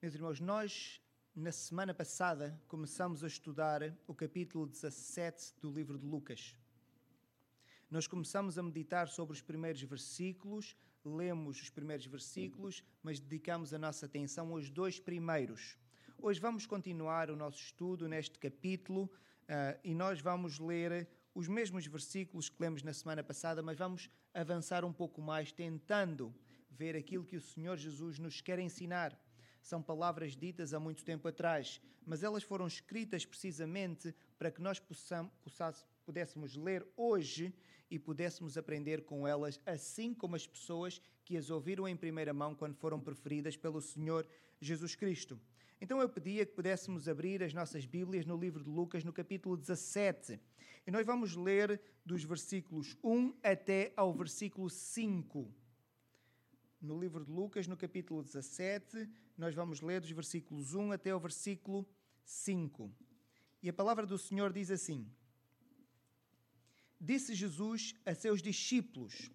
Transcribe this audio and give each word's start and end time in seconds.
Meus 0.00 0.14
irmãos, 0.14 0.38
nós 0.38 1.02
na 1.34 1.50
semana 1.50 1.92
passada 1.92 2.56
começamos 2.68 3.24
a 3.24 3.26
estudar 3.26 3.82
o 4.06 4.14
capítulo 4.14 4.64
17 4.64 5.56
do 5.60 5.72
livro 5.72 5.98
de 5.98 6.06
Lucas. 6.06 6.54
Nós 7.90 8.06
começamos 8.06 8.56
a 8.56 8.62
meditar 8.62 9.08
sobre 9.08 9.34
os 9.34 9.42
primeiros 9.42 9.82
versículos, 9.82 10.76
lemos 11.04 11.60
os 11.60 11.68
primeiros 11.68 12.06
versículos, 12.06 12.84
mas 13.02 13.18
dedicamos 13.18 13.74
a 13.74 13.78
nossa 13.78 14.06
atenção 14.06 14.52
aos 14.52 14.70
dois 14.70 15.00
primeiros. 15.00 15.76
Hoje 16.16 16.38
vamos 16.38 16.64
continuar 16.64 17.28
o 17.28 17.34
nosso 17.34 17.58
estudo 17.58 18.08
neste 18.08 18.38
capítulo 18.38 19.06
uh, 19.06 19.80
e 19.82 19.96
nós 19.96 20.20
vamos 20.20 20.60
ler 20.60 21.08
os 21.34 21.48
mesmos 21.48 21.84
versículos 21.88 22.48
que 22.48 22.62
lemos 22.62 22.84
na 22.84 22.92
semana 22.92 23.24
passada, 23.24 23.64
mas 23.64 23.76
vamos 23.76 24.08
avançar 24.32 24.84
um 24.84 24.92
pouco 24.92 25.20
mais, 25.20 25.50
tentando 25.50 26.32
ver 26.70 26.94
aquilo 26.94 27.24
que 27.24 27.36
o 27.36 27.40
Senhor 27.40 27.76
Jesus 27.76 28.20
nos 28.20 28.40
quer 28.40 28.60
ensinar. 28.60 29.18
São 29.62 29.82
palavras 29.82 30.36
ditas 30.36 30.72
há 30.72 30.80
muito 30.80 31.04
tempo 31.04 31.28
atrás, 31.28 31.80
mas 32.06 32.22
elas 32.22 32.42
foram 32.42 32.66
escritas 32.66 33.24
precisamente 33.24 34.14
para 34.38 34.50
que 34.50 34.62
nós 34.62 34.78
possamos, 34.78 35.32
pudéssemos 36.04 36.56
ler 36.56 36.86
hoje 36.96 37.52
e 37.90 37.98
pudéssemos 37.98 38.56
aprender 38.56 39.04
com 39.04 39.26
elas, 39.26 39.60
assim 39.66 40.14
como 40.14 40.36
as 40.36 40.46
pessoas 40.46 41.00
que 41.24 41.36
as 41.36 41.50
ouviram 41.50 41.86
em 41.86 41.96
primeira 41.96 42.32
mão 42.32 42.54
quando 42.54 42.74
foram 42.74 43.00
preferidas 43.00 43.56
pelo 43.56 43.80
Senhor 43.80 44.26
Jesus 44.60 44.94
Cristo. 44.94 45.38
Então 45.80 46.00
eu 46.00 46.08
pedia 46.08 46.44
que 46.44 46.52
pudéssemos 46.52 47.08
abrir 47.08 47.42
as 47.42 47.54
nossas 47.54 47.86
Bíblias 47.86 48.26
no 48.26 48.36
livro 48.36 48.64
de 48.64 48.70
Lucas, 48.70 49.04
no 49.04 49.12
capítulo 49.12 49.56
17. 49.56 50.40
E 50.86 50.90
nós 50.90 51.06
vamos 51.06 51.36
ler 51.36 51.80
dos 52.04 52.24
versículos 52.24 52.96
1 53.04 53.34
até 53.42 53.92
ao 53.96 54.12
versículo 54.12 54.68
5 54.68 55.54
no 56.80 56.98
livro 56.98 57.24
de 57.24 57.30
Lucas, 57.30 57.66
no 57.66 57.76
capítulo 57.76 58.22
17, 58.22 59.08
nós 59.36 59.54
vamos 59.54 59.80
ler 59.80 60.00
dos 60.00 60.10
versículos 60.10 60.74
1 60.74 60.92
até 60.92 61.14
o 61.14 61.18
versículo 61.18 61.88
5. 62.24 62.92
E 63.62 63.68
a 63.68 63.72
palavra 63.72 64.06
do 64.06 64.16
Senhor 64.16 64.52
diz 64.52 64.70
assim: 64.70 65.10
Disse 67.00 67.34
Jesus 67.34 67.94
a 68.06 68.14
seus 68.14 68.40
discípulos: 68.40 69.30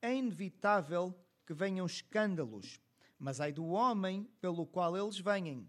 É 0.00 0.14
inevitável 0.14 1.14
que 1.46 1.52
venham 1.52 1.84
escândalos, 1.84 2.80
mas 3.18 3.40
ai 3.40 3.52
do 3.52 3.66
homem 3.66 4.24
pelo 4.40 4.66
qual 4.66 4.96
eles 4.96 5.18
venham. 5.18 5.68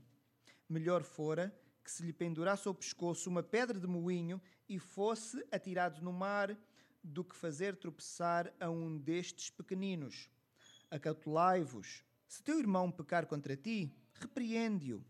Melhor 0.69 1.03
fora 1.03 1.53
que 1.83 1.91
se 1.91 2.01
lhe 2.03 2.13
pendurasse 2.13 2.65
ao 2.65 2.73
pescoço 2.73 3.29
uma 3.29 3.43
pedra 3.43 3.77
de 3.77 3.87
moinho 3.87 4.41
e 4.69 4.79
fosse 4.79 5.45
atirado 5.51 6.01
no 6.01 6.13
mar, 6.13 6.57
do 7.03 7.25
que 7.25 7.35
fazer 7.35 7.75
tropeçar 7.75 8.53
a 8.57 8.69
um 8.69 8.97
destes 8.97 9.49
pequeninos 9.49 10.29
acautelai-vos. 10.93 12.03
Se 12.27 12.43
teu 12.43 12.59
irmão 12.59 12.91
pecar 12.91 13.25
contra 13.25 13.57
ti, 13.57 13.91
repreende-o. 14.13 15.03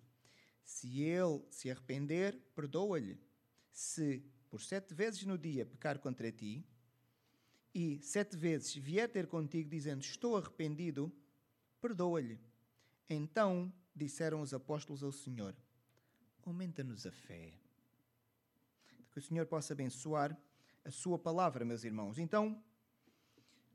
Se 0.63 1.01
ele 1.01 1.43
se 1.49 1.69
arrepender, 1.69 2.39
perdoa-lhe. 2.55 3.19
Se 3.71 4.23
por 4.49 4.61
sete 4.61 4.93
vezes 4.93 5.25
no 5.25 5.37
dia 5.37 5.65
pecar 5.65 5.99
contra 5.99 6.31
ti, 6.31 6.65
e 7.75 7.99
sete 8.01 8.37
vezes 8.37 8.73
vier 8.75 9.09
ter 9.09 9.27
contigo 9.27 9.69
dizendo 9.69 10.01
estou 10.01 10.37
arrependido, 10.37 11.11
perdoa-lhe. 11.81 12.39
Então 13.09 13.73
disseram 13.95 14.41
os 14.41 14.53
apóstolos 14.53 15.03
ao 15.03 15.11
Senhor: 15.11 15.55
Aumenta-nos 16.45 17.05
a 17.05 17.11
fé. 17.11 17.53
Que 19.11 19.19
o 19.19 19.21
Senhor 19.21 19.45
possa 19.47 19.73
abençoar 19.73 20.37
a 20.85 20.91
sua 20.91 21.19
palavra, 21.19 21.65
meus 21.65 21.83
irmãos. 21.83 22.17
Então, 22.17 22.63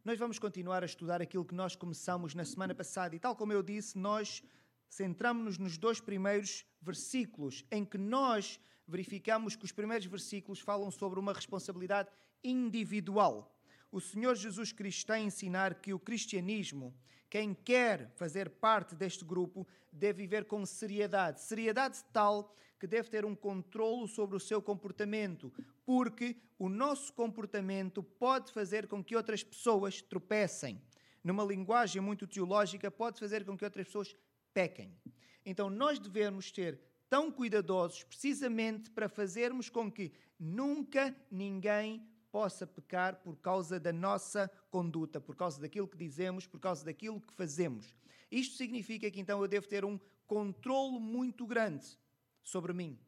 nós 0.09 0.19
vamos 0.19 0.39
continuar 0.39 0.83
a 0.83 0.87
estudar 0.87 1.21
aquilo 1.21 1.45
que 1.45 1.55
nós 1.55 1.77
começamos 1.77 2.35
na 2.35 2.43
semana 2.43 2.75
passada 2.75 3.15
e, 3.15 3.19
tal 3.19 3.37
como 3.37 3.53
eu 3.53 3.63
disse, 3.63 3.99
nós 3.99 4.43
centramos-nos 4.89 5.59
nos 5.59 5.77
dois 5.77 6.01
primeiros 6.01 6.65
versículos, 6.81 7.63
em 7.71 7.85
que 7.85 7.99
nós 7.99 8.59
verificamos 8.87 9.55
que 9.55 9.67
os 9.67 9.71
primeiros 9.71 10.07
versículos 10.07 10.61
falam 10.61 10.91
sobre 10.91 11.21
uma 11.21 11.35
responsabilidade 11.35 12.09
individual. 12.43 13.55
O 13.93 14.01
Senhor 14.01 14.35
Jesus 14.35 14.73
Cristo 14.73 15.01
está 15.01 15.15
a 15.17 15.21
ensinar 15.21 15.75
que 15.75 15.93
o 15.93 15.99
cristianismo, 15.99 16.97
quem 17.29 17.53
quer 17.53 18.11
fazer 18.17 18.49
parte 18.49 18.95
deste 18.95 19.27
grupo, 19.27 19.69
deve 19.93 20.23
viver 20.23 20.47
com 20.47 20.65
seriedade. 20.65 21.43
Seriedade 21.43 22.03
tal 22.15 22.57
que 22.79 22.87
deve 22.87 23.09
ter 23.11 23.25
um 23.25 23.35
controlo 23.35 24.07
sobre 24.07 24.37
o 24.37 24.41
seu 24.41 24.63
comportamento, 24.63 25.53
porque 25.85 26.37
o 26.59 26.69
nosso 26.69 27.13
comportamento 27.13 28.03
pode 28.03 28.53
fazer 28.53 28.87
com 28.87 29.03
que 29.03 29.17
outras 29.17 29.43
pessoas 29.43 30.01
tropecem. 30.01 30.81
Numa 31.23 31.45
linguagem 31.45 32.01
muito 32.01 32.27
teológica, 32.27 32.91
pode 32.91 33.19
fazer 33.19 33.45
com 33.45 33.57
que 33.57 33.65
outras 33.65 33.87
pessoas 33.87 34.17
pequem. 34.55 34.97
Então, 35.45 35.69
nós 35.69 35.99
devemos 35.99 36.51
ser 36.51 36.81
tão 37.09 37.31
cuidadosos 37.31 38.05
precisamente 38.05 38.91
para 38.91 39.09
fazermos 39.09 39.69
com 39.69 39.91
que 39.91 40.13
nunca 40.39 41.15
ninguém 41.31 42.07
possa 42.31 42.67
pecar 42.67 43.17
por 43.17 43.37
causa 43.37 43.81
da 43.81 43.93
nossa 43.93 44.51
conduta, 44.71 45.21
por 45.21 45.35
causa 45.35 45.61
daquilo 45.61 45.89
que 45.89 45.97
dizemos, 45.97 46.47
por 46.47 46.61
causa 46.61 46.85
daquilo 46.85 47.21
que 47.21 47.33
fazemos. 47.33 47.95
Isto 48.31 48.57
significa 48.57 49.11
que 49.11 49.21
então 49.21 49.41
eu 49.41 49.49
devo 49.49 49.67
ter 49.67 49.85
um 49.85 49.99
controle 50.27 51.01
muito 51.01 51.47
grande 51.47 51.99
sobre 52.49 52.73
mim 52.73 52.99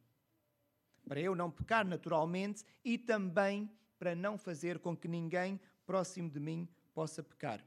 para 1.11 1.21
eu 1.21 1.35
não 1.35 1.51
pecar 1.51 1.85
naturalmente 1.85 2.65
e 2.85 2.97
também 2.97 3.69
para 3.99 4.15
não 4.15 4.39
fazer 4.39 4.79
com 4.79 4.97
que 4.97 5.09
ninguém 5.09 5.61
próximo 5.85 6.31
de 6.31 6.39
mim 6.39 6.69
possa 6.95 7.21
pecar. 7.21 7.67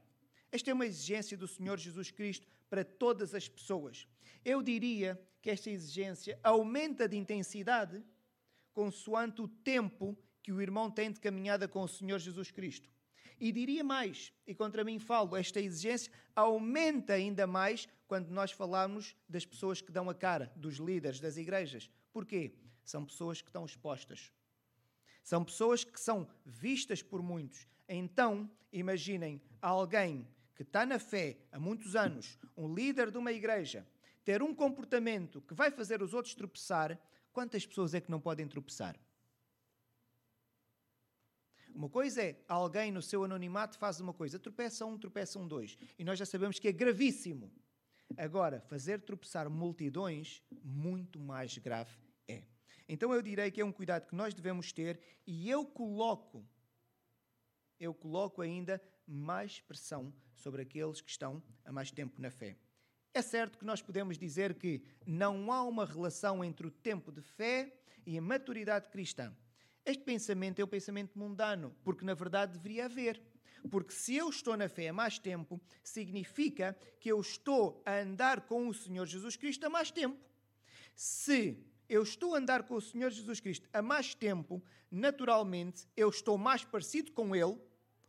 Esta 0.50 0.70
é 0.70 0.74
uma 0.74 0.86
exigência 0.86 1.36
do 1.36 1.46
Senhor 1.46 1.78
Jesus 1.78 2.10
Cristo 2.10 2.46
para 2.70 2.82
todas 2.82 3.34
as 3.34 3.46
pessoas. 3.46 4.08
Eu 4.42 4.62
diria 4.62 5.20
que 5.42 5.50
esta 5.50 5.68
exigência 5.68 6.38
aumenta 6.42 7.06
de 7.06 7.18
intensidade 7.18 8.02
consoante 8.72 9.42
o 9.42 9.48
tempo 9.48 10.16
que 10.42 10.50
o 10.50 10.62
irmão 10.62 10.90
tem 10.90 11.12
de 11.12 11.20
caminhada 11.20 11.68
com 11.68 11.82
o 11.82 11.88
Senhor 11.88 12.18
Jesus 12.18 12.50
Cristo. 12.50 12.88
E 13.38 13.52
diria 13.52 13.84
mais, 13.84 14.32
e 14.46 14.54
contra 14.54 14.84
mim 14.84 14.98
falo, 14.98 15.36
esta 15.36 15.60
exigência 15.60 16.10
aumenta 16.34 17.12
ainda 17.12 17.46
mais 17.46 17.86
quando 18.14 18.30
nós 18.30 18.52
falamos 18.52 19.16
das 19.28 19.44
pessoas 19.44 19.80
que 19.80 19.90
dão 19.90 20.08
a 20.08 20.14
cara, 20.14 20.52
dos 20.54 20.76
líderes 20.76 21.18
das 21.18 21.36
igrejas. 21.36 21.90
Porquê? 22.12 22.54
São 22.84 23.04
pessoas 23.04 23.42
que 23.42 23.48
estão 23.48 23.64
expostas. 23.64 24.32
São 25.24 25.44
pessoas 25.44 25.82
que 25.82 26.00
são 26.00 26.28
vistas 26.46 27.02
por 27.02 27.20
muitos. 27.20 27.66
Então, 27.88 28.48
imaginem 28.72 29.42
alguém 29.60 30.28
que 30.54 30.62
está 30.62 30.86
na 30.86 31.00
fé 31.00 31.38
há 31.50 31.58
muitos 31.58 31.96
anos, 31.96 32.38
um 32.56 32.72
líder 32.72 33.10
de 33.10 33.18
uma 33.18 33.32
igreja, 33.32 33.84
ter 34.24 34.44
um 34.44 34.54
comportamento 34.54 35.42
que 35.42 35.52
vai 35.52 35.72
fazer 35.72 36.00
os 36.00 36.14
outros 36.14 36.36
tropeçar, 36.36 36.96
quantas 37.32 37.66
pessoas 37.66 37.94
é 37.94 38.00
que 38.00 38.12
não 38.12 38.20
podem 38.20 38.46
tropeçar? 38.46 38.96
Uma 41.74 41.88
coisa 41.88 42.22
é 42.22 42.36
alguém 42.46 42.92
no 42.92 43.02
seu 43.02 43.24
anonimato 43.24 43.76
faz 43.76 43.98
uma 43.98 44.14
coisa, 44.14 44.38
tropeça 44.38 44.86
um, 44.86 44.96
tropeça 44.96 45.36
um, 45.36 45.48
dois. 45.48 45.76
E 45.98 46.04
nós 46.04 46.16
já 46.16 46.24
sabemos 46.24 46.60
que 46.60 46.68
é 46.68 46.72
gravíssimo. 46.72 47.50
Agora, 48.18 48.60
fazer 48.60 49.00
tropeçar 49.00 49.48
multidões, 49.48 50.42
muito 50.62 51.18
mais 51.18 51.56
grave 51.58 51.96
é. 52.28 52.42
Então 52.88 53.12
eu 53.12 53.22
direi 53.22 53.50
que 53.50 53.60
é 53.60 53.64
um 53.64 53.72
cuidado 53.72 54.06
que 54.06 54.14
nós 54.14 54.34
devemos 54.34 54.72
ter 54.72 55.00
e 55.26 55.50
eu 55.50 55.64
coloco, 55.64 56.46
eu 57.78 57.94
coloco 57.94 58.42
ainda 58.42 58.80
mais 59.06 59.60
pressão 59.60 60.12
sobre 60.34 60.62
aqueles 60.62 61.00
que 61.00 61.10
estão 61.10 61.42
há 61.64 61.72
mais 61.72 61.90
tempo 61.90 62.20
na 62.20 62.30
fé. 62.30 62.56
É 63.12 63.22
certo 63.22 63.58
que 63.58 63.64
nós 63.64 63.80
podemos 63.80 64.18
dizer 64.18 64.54
que 64.54 64.82
não 65.06 65.52
há 65.52 65.62
uma 65.62 65.84
relação 65.84 66.44
entre 66.44 66.66
o 66.66 66.70
tempo 66.70 67.12
de 67.12 67.22
fé 67.22 67.72
e 68.04 68.18
a 68.18 68.22
maturidade 68.22 68.88
cristã. 68.88 69.34
Este 69.84 70.02
pensamento 70.02 70.60
é 70.60 70.64
o 70.64 70.68
pensamento 70.68 71.18
mundano, 71.18 71.74
porque 71.84 72.04
na 72.04 72.14
verdade 72.14 72.54
deveria 72.54 72.86
haver. 72.86 73.22
Porque 73.70 73.92
se 73.92 74.14
eu 74.14 74.28
estou 74.28 74.56
na 74.56 74.68
fé 74.68 74.88
há 74.88 74.92
mais 74.92 75.18
tempo, 75.18 75.60
significa 75.82 76.76
que 77.00 77.10
eu 77.10 77.20
estou 77.20 77.82
a 77.84 77.98
andar 77.98 78.42
com 78.42 78.68
o 78.68 78.74
Senhor 78.74 79.06
Jesus 79.06 79.36
Cristo 79.36 79.64
há 79.64 79.70
mais 79.70 79.90
tempo. 79.90 80.18
Se 80.94 81.58
eu 81.88 82.02
estou 82.02 82.34
a 82.34 82.38
andar 82.38 82.64
com 82.64 82.74
o 82.74 82.80
Senhor 82.80 83.10
Jesus 83.10 83.40
Cristo 83.40 83.68
há 83.72 83.82
mais 83.82 84.14
tempo, 84.14 84.62
naturalmente 84.90 85.88
eu 85.96 86.08
estou 86.08 86.38
mais 86.38 86.64
parecido 86.64 87.12
com 87.12 87.34
Ele, 87.34 87.58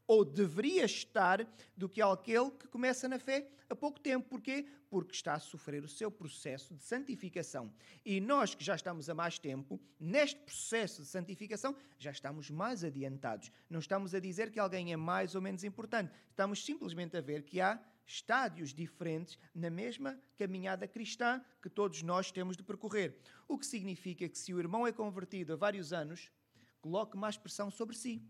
ou 0.07 0.23
deveria 0.23 0.85
estar, 0.85 1.47
do 1.75 1.89
que 1.89 2.01
aquele 2.01 2.51
que 2.51 2.67
começa 2.67 3.07
na 3.07 3.19
fé 3.19 3.47
há 3.69 3.75
pouco 3.75 3.99
tempo. 3.99 4.27
Porquê? 4.29 4.65
Porque 4.89 5.13
está 5.13 5.33
a 5.33 5.39
sofrer 5.39 5.83
o 5.83 5.89
seu 5.89 6.11
processo 6.11 6.75
de 6.75 6.83
santificação. 6.83 7.73
E 8.05 8.21
nós 8.21 8.53
que 8.53 8.63
já 8.63 8.75
estamos 8.75 9.09
há 9.09 9.13
mais 9.13 9.39
tempo, 9.39 9.79
neste 9.99 10.39
processo 10.39 11.01
de 11.01 11.07
santificação, 11.07 11.75
já 11.97 12.11
estamos 12.11 12.49
mais 12.49 12.83
adiantados. 12.83 13.51
Não 13.69 13.79
estamos 13.79 14.13
a 14.13 14.19
dizer 14.19 14.51
que 14.51 14.59
alguém 14.59 14.93
é 14.93 14.97
mais 14.97 15.35
ou 15.35 15.41
menos 15.41 15.63
importante. 15.63 16.11
Estamos 16.29 16.63
simplesmente 16.63 17.17
a 17.17 17.21
ver 17.21 17.43
que 17.43 17.59
há 17.59 17.79
estádios 18.05 18.73
diferentes 18.73 19.37
na 19.53 19.69
mesma 19.69 20.19
caminhada 20.37 20.87
cristã 20.87 21.41
que 21.61 21.69
todos 21.69 22.03
nós 22.03 22.31
temos 22.31 22.55
de 22.55 22.63
percorrer. 22.63 23.17
O 23.47 23.57
que 23.57 23.65
significa 23.65 24.29
que 24.29 24.37
se 24.37 24.53
o 24.53 24.59
irmão 24.59 24.85
é 24.85 24.91
convertido 24.91 25.53
há 25.53 25.55
vários 25.55 25.91
anos, 25.91 26.31
coloque 26.79 27.17
mais 27.17 27.35
pressão 27.35 27.71
sobre 27.71 27.95
si. 27.95 28.21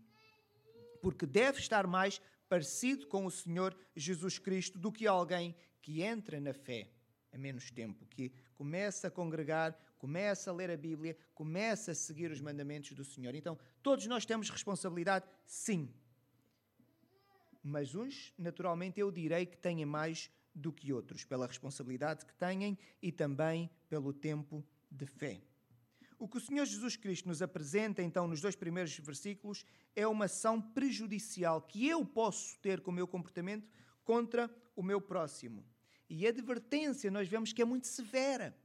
Porque 1.00 1.26
deve 1.26 1.58
estar 1.58 1.86
mais 1.86 2.20
parecido 2.48 3.06
com 3.06 3.26
o 3.26 3.30
Senhor 3.30 3.76
Jesus 3.94 4.38
Cristo 4.38 4.78
do 4.78 4.92
que 4.92 5.06
alguém 5.06 5.54
que 5.82 6.02
entra 6.02 6.40
na 6.40 6.52
fé 6.52 6.88
a 7.32 7.38
menos 7.38 7.70
tempo, 7.70 8.06
que 8.06 8.32
começa 8.54 9.08
a 9.08 9.10
congregar, 9.10 9.78
começa 9.98 10.50
a 10.50 10.54
ler 10.54 10.70
a 10.70 10.76
Bíblia, 10.76 11.16
começa 11.34 11.92
a 11.92 11.94
seguir 11.94 12.30
os 12.30 12.40
mandamentos 12.40 12.92
do 12.92 13.04
Senhor. 13.04 13.34
Então, 13.34 13.58
todos 13.82 14.06
nós 14.06 14.24
temos 14.24 14.48
responsabilidade, 14.48 15.26
sim. 15.44 15.92
Mas 17.62 17.94
uns, 17.94 18.32
naturalmente, 18.38 19.00
eu 19.00 19.10
direi 19.10 19.44
que 19.44 19.56
têm 19.58 19.84
mais 19.84 20.30
do 20.54 20.72
que 20.72 20.92
outros, 20.92 21.24
pela 21.24 21.46
responsabilidade 21.46 22.24
que 22.24 22.34
têm 22.34 22.78
e 23.02 23.12
também 23.12 23.68
pelo 23.88 24.12
tempo 24.12 24.64
de 24.90 25.04
fé. 25.04 25.42
O 26.18 26.26
que 26.26 26.38
o 26.38 26.40
Senhor 26.40 26.64
Jesus 26.64 26.96
Cristo 26.96 27.28
nos 27.28 27.42
apresenta, 27.42 28.02
então, 28.02 28.26
nos 28.26 28.40
dois 28.40 28.56
primeiros 28.56 28.96
versículos, 28.98 29.64
é 29.94 30.06
uma 30.06 30.24
ação 30.24 30.60
prejudicial 30.60 31.60
que 31.60 31.86
eu 31.86 32.04
posso 32.06 32.58
ter 32.60 32.80
com 32.80 32.90
o 32.90 32.94
meu 32.94 33.06
comportamento 33.06 33.68
contra 34.02 34.50
o 34.74 34.82
meu 34.82 35.00
próximo. 35.00 35.64
E 36.08 36.26
a 36.26 36.30
advertência 36.30 37.10
nós 37.10 37.28
vemos 37.28 37.52
que 37.52 37.60
é 37.60 37.64
muito 37.64 37.86
severa. 37.86 38.56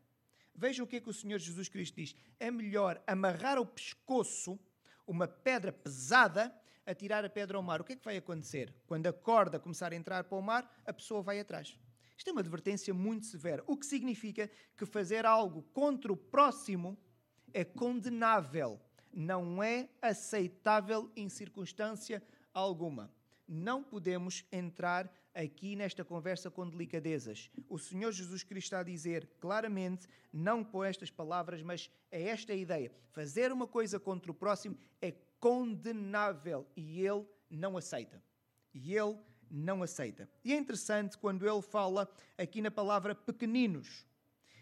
Vejam 0.55 0.85
o 0.85 0.87
que 0.87 0.97
é 0.97 1.01
que 1.01 1.09
o 1.09 1.13
Senhor 1.13 1.39
Jesus 1.39 1.67
Cristo 1.67 1.95
diz: 1.95 2.15
é 2.39 2.49
melhor 2.49 3.01
amarrar 3.05 3.57
ao 3.57 3.65
pescoço 3.65 4.59
uma 5.05 5.27
pedra 5.27 5.73
pesada 5.73 6.55
a 6.85 6.93
tirar 6.93 7.25
a 7.25 7.29
pedra 7.29 7.57
ao 7.57 7.63
mar. 7.63 7.81
O 7.81 7.83
que 7.83 7.93
é 7.93 7.95
que 7.95 8.05
vai 8.05 8.17
acontecer? 8.17 8.73
Quando 8.85 9.07
a 9.07 9.13
corda 9.13 9.59
começar 9.59 9.91
a 9.91 9.95
entrar 9.95 10.23
para 10.23 10.37
o 10.37 10.41
mar, 10.41 10.69
a 10.85 10.93
pessoa 10.93 11.21
vai 11.21 11.39
atrás. 11.39 11.77
Isto 12.17 12.29
é 12.29 12.31
uma 12.33 12.41
advertência 12.41 12.93
muito 12.93 13.25
severa, 13.25 13.63
o 13.65 13.75
que 13.75 13.85
significa 13.85 14.49
que 14.77 14.85
fazer 14.85 15.25
algo 15.25 15.63
contra 15.73 16.13
o 16.13 16.17
próximo 16.17 16.97
é 17.53 17.63
condenável, 17.63 18.79
não 19.13 19.61
é 19.61 19.89
aceitável 20.01 21.11
em 21.15 21.29
circunstância 21.29 22.23
alguma. 22.53 23.11
Não 23.47 23.83
podemos 23.83 24.45
entrar 24.51 25.11
aqui 25.33 25.75
nesta 25.75 26.03
conversa 26.03 26.49
com 26.49 26.67
delicadezas. 26.67 27.49
O 27.69 27.77
Senhor 27.77 28.11
Jesus 28.11 28.43
Cristo 28.43 28.67
está 28.67 28.79
a 28.79 28.83
dizer 28.83 29.29
claramente, 29.39 30.07
não 30.31 30.63
com 30.63 30.83
estas 30.83 31.09
palavras, 31.09 31.61
mas 31.61 31.89
é 32.11 32.23
esta 32.23 32.53
a 32.53 32.55
ideia. 32.55 32.91
Fazer 33.11 33.51
uma 33.51 33.67
coisa 33.67 33.99
contra 33.99 34.31
o 34.31 34.35
próximo 34.35 34.77
é 35.01 35.13
condenável 35.39 36.67
e 36.75 37.05
ele 37.05 37.25
não 37.49 37.77
aceita. 37.77 38.21
E 38.73 38.95
ele 38.95 39.17
não 39.49 39.83
aceita. 39.83 40.29
E 40.43 40.53
é 40.53 40.57
interessante 40.57 41.17
quando 41.17 41.47
ele 41.47 41.61
fala 41.61 42.09
aqui 42.37 42.61
na 42.61 42.71
palavra 42.71 43.13
pequeninos. 43.13 44.05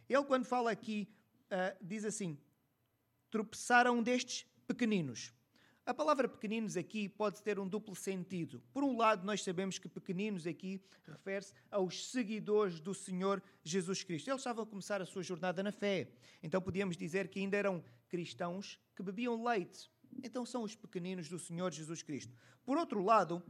Ele, 0.08 0.24
quando 0.24 0.46
fala 0.46 0.72
aqui, 0.72 1.08
uh, 1.46 1.78
diz 1.80 2.04
assim: 2.04 2.40
tropeçaram 3.30 4.02
destes 4.02 4.46
pequeninos. 4.68 5.34
A 5.90 5.94
palavra 5.94 6.30
pequeninos 6.30 6.78
aqui 6.78 7.10
pode 7.10 7.42
ter 7.42 7.58
um 7.58 7.68
duplo 7.68 7.96
sentido. 7.96 8.62
Por 8.72 8.84
um 8.84 8.96
lado, 8.96 9.26
nós 9.26 9.42
sabemos 9.42 9.80
que 9.80 9.90
pequeninos 9.90 10.46
aqui 10.46 10.80
refere-se 11.04 11.52
aos 11.72 12.12
seguidores 12.12 12.80
do 12.80 12.94
Senhor 12.94 13.42
Jesus 13.64 14.04
Cristo. 14.04 14.30
Eles 14.30 14.42
estavam 14.42 14.64
a 14.64 14.68
começar 14.68 15.02
a 15.02 15.06
sua 15.06 15.24
jornada 15.24 15.64
na 15.64 15.72
fé. 15.72 16.12
Então 16.44 16.62
podíamos 16.62 16.96
dizer 16.96 17.28
que 17.28 17.40
ainda 17.40 17.58
eram 17.58 17.84
cristãos 18.08 18.80
que 18.96 19.02
bebiam 19.02 19.44
leite. 19.44 19.90
Então 20.24 20.46
são 20.46 20.62
os 20.62 20.76
pequeninos 20.76 21.28
do 21.28 21.40
Senhor 21.40 21.72
Jesus 21.72 22.04
Cristo. 22.04 22.36
Por 22.64 22.78
outro 22.78 23.04
lado, 23.04 23.44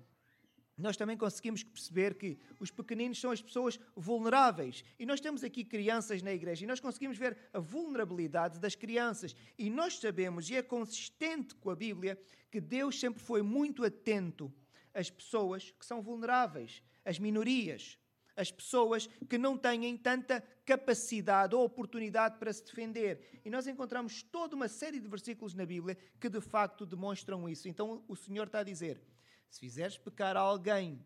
nós 0.82 0.98
também 0.98 1.18
conseguimos 1.18 1.64
perceber 1.64 2.16
que 2.16 2.38
os 2.60 2.72
pequeninos 2.72 3.20
são 3.20 3.32
as 3.32 3.42
pessoas 3.42 3.80
vulneráveis. 3.96 4.84
E 4.98 5.06
nós 5.06 5.20
temos 5.20 5.44
aqui 5.44 5.64
crianças 5.64 6.22
na 6.22 6.34
igreja 6.34 6.64
e 6.64 6.68
nós 6.68 6.80
conseguimos 6.80 7.18
ver 7.18 7.38
a 7.54 7.60
vulnerabilidade 7.60 8.60
das 8.60 8.76
crianças. 8.76 9.36
E 9.58 9.70
nós 9.70 10.00
sabemos, 10.00 10.50
e 10.50 10.56
é 10.56 10.62
consistente 10.62 11.56
com 11.56 11.70
a 11.70 11.76
Bíblia, 11.76 12.20
que 12.50 12.62
Deus 12.62 13.00
sempre 13.00 13.22
foi 13.22 13.42
muito 13.42 13.84
atento 13.84 14.52
às 14.94 15.10
pessoas 15.10 15.72
que 15.72 15.86
são 15.86 16.02
vulneráveis, 16.02 16.82
às 17.04 17.20
minorias, 17.20 17.98
às 18.36 18.52
pessoas 18.52 19.08
que 19.28 19.38
não 19.38 19.58
têm 19.58 19.98
tanta 19.98 20.42
capacidade 20.66 21.54
ou 21.54 21.64
oportunidade 21.64 22.38
para 22.38 22.54
se 22.54 22.64
defender. 22.64 23.42
E 23.44 23.50
nós 23.50 23.68
encontramos 23.68 24.24
toda 24.24 24.56
uma 24.56 24.70
série 24.70 25.00
de 25.00 25.08
versículos 25.08 25.54
na 25.54 25.66
Bíblia 25.66 25.98
que 26.20 26.30
de 26.30 26.40
facto 26.40 26.86
demonstram 26.86 27.50
isso. 27.50 27.68
Então 27.68 28.04
o 28.08 28.16
Senhor 28.16 28.48
está 28.48 28.60
a 28.60 28.64
dizer 28.64 29.02
se 29.50 29.60
fizeres 29.60 29.98
pecar 29.98 30.38
a 30.38 30.42
alguém, 30.42 31.04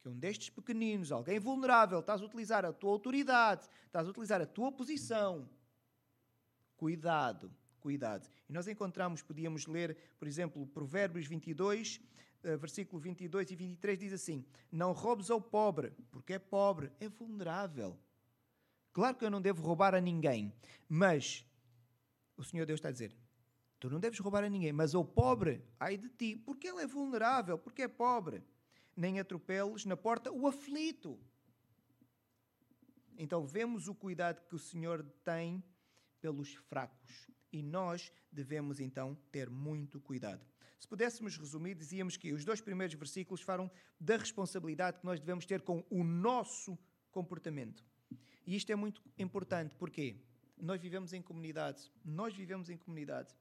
que 0.00 0.08
é 0.08 0.10
um 0.10 0.18
destes 0.18 0.50
pequeninos, 0.50 1.10
alguém 1.10 1.38
vulnerável, 1.38 2.00
estás 2.00 2.20
a 2.20 2.24
utilizar 2.24 2.64
a 2.64 2.72
tua 2.72 2.90
autoridade, 2.90 3.68
estás 3.86 4.06
a 4.06 4.10
utilizar 4.10 4.40
a 4.40 4.46
tua 4.46 4.70
posição, 4.70 5.48
cuidado, 6.76 7.50
cuidado. 7.80 8.28
E 8.48 8.52
nós 8.52 8.68
encontramos, 8.68 9.22
podíamos 9.22 9.66
ler, 9.66 9.96
por 10.18 10.28
exemplo, 10.28 10.66
Provérbios 10.66 11.26
22, 11.26 12.00
eh, 12.42 12.56
versículo 12.56 13.00
22 13.00 13.50
e 13.50 13.56
23 13.56 13.98
diz 13.98 14.12
assim: 14.12 14.44
Não 14.70 14.92
roubes 14.92 15.30
ao 15.30 15.40
pobre, 15.40 15.92
porque 16.10 16.34
é 16.34 16.38
pobre, 16.38 16.92
é 17.00 17.08
vulnerável. 17.08 17.98
Claro 18.92 19.16
que 19.16 19.24
eu 19.24 19.30
não 19.30 19.40
devo 19.40 19.62
roubar 19.62 19.94
a 19.94 20.00
ninguém, 20.00 20.52
mas 20.88 21.44
o 22.36 22.44
Senhor 22.44 22.66
Deus 22.66 22.78
está 22.78 22.90
a 22.90 22.92
dizer: 22.92 23.16
Tu 23.84 23.90
não 23.90 24.00
deves 24.00 24.18
roubar 24.18 24.42
a 24.42 24.48
ninguém, 24.48 24.72
mas 24.72 24.94
ao 24.94 25.04
pobre, 25.04 25.62
ai 25.78 25.98
de 25.98 26.08
ti, 26.08 26.36
porque 26.38 26.68
ele 26.68 26.80
é 26.80 26.86
vulnerável, 26.86 27.58
porque 27.58 27.82
é 27.82 27.86
pobre. 27.86 28.42
Nem 28.96 29.20
atropeles 29.20 29.84
na 29.84 29.94
porta 29.94 30.32
o 30.32 30.46
aflito. 30.46 31.20
Então 33.18 33.46
vemos 33.46 33.86
o 33.86 33.94
cuidado 33.94 34.42
que 34.48 34.54
o 34.54 34.58
Senhor 34.58 35.04
tem 35.22 35.62
pelos 36.18 36.54
fracos. 36.54 37.30
E 37.52 37.62
nós 37.62 38.10
devemos 38.32 38.80
então 38.80 39.14
ter 39.30 39.50
muito 39.50 40.00
cuidado. 40.00 40.46
Se 40.78 40.88
pudéssemos 40.88 41.36
resumir, 41.36 41.74
dizíamos 41.74 42.16
que 42.16 42.32
os 42.32 42.42
dois 42.42 42.62
primeiros 42.62 42.94
versículos 42.94 43.42
falam 43.42 43.70
da 44.00 44.16
responsabilidade 44.16 45.00
que 45.00 45.04
nós 45.04 45.20
devemos 45.20 45.44
ter 45.44 45.60
com 45.60 45.84
o 45.90 46.02
nosso 46.02 46.78
comportamento. 47.10 47.84
E 48.46 48.56
isto 48.56 48.72
é 48.72 48.76
muito 48.76 49.02
importante 49.18 49.74
porque 49.74 50.24
nós 50.56 50.80
vivemos 50.80 51.12
em 51.12 51.20
comunidade. 51.20 51.92
Nós 52.02 52.34
vivemos 52.34 52.70
em 52.70 52.78
comunidade. 52.78 53.34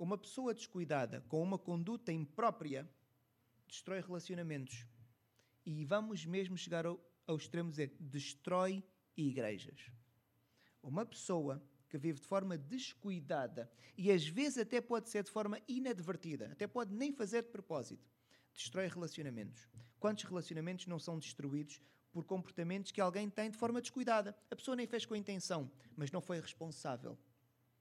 Uma 0.00 0.16
pessoa 0.16 0.54
descuidada 0.54 1.20
com 1.28 1.42
uma 1.42 1.58
conduta 1.58 2.10
imprópria 2.10 2.88
destrói 3.68 4.00
relacionamentos. 4.00 4.86
E 5.66 5.84
vamos 5.84 6.24
mesmo 6.24 6.56
chegar 6.56 6.86
ao, 6.86 6.98
ao 7.26 7.36
extremo 7.36 7.68
de 7.68 7.72
dizer 7.72 7.96
destrói 8.00 8.82
igrejas. 9.14 9.92
Uma 10.82 11.04
pessoa 11.04 11.62
que 11.86 11.98
vive 11.98 12.18
de 12.18 12.26
forma 12.26 12.56
descuidada 12.56 13.70
e 13.94 14.10
às 14.10 14.26
vezes 14.26 14.56
até 14.56 14.80
pode 14.80 15.10
ser 15.10 15.22
de 15.22 15.30
forma 15.30 15.60
inadvertida, 15.68 16.50
até 16.50 16.66
pode 16.66 16.94
nem 16.94 17.12
fazer 17.12 17.42
de 17.42 17.50
propósito, 17.50 18.10
destrói 18.54 18.88
relacionamentos. 18.88 19.68
Quantos 19.98 20.24
relacionamentos 20.24 20.86
não 20.86 20.98
são 20.98 21.18
destruídos 21.18 21.78
por 22.10 22.24
comportamentos 22.24 22.90
que 22.90 23.02
alguém 23.02 23.28
tem 23.28 23.50
de 23.50 23.58
forma 23.58 23.82
descuidada? 23.82 24.34
A 24.50 24.56
pessoa 24.56 24.74
nem 24.74 24.86
fez 24.86 25.04
com 25.04 25.14
intenção, 25.14 25.70
mas 25.94 26.10
não 26.10 26.22
foi 26.22 26.40
responsável. 26.40 27.18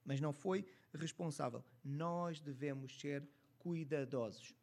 Mas 0.03 0.19
não 0.19 0.33
foi 0.33 0.65
responsável. 0.93 1.63
Nós 1.84 2.39
devemos 2.39 3.00
ser 3.00 3.27
cuidadosos, 3.58 4.55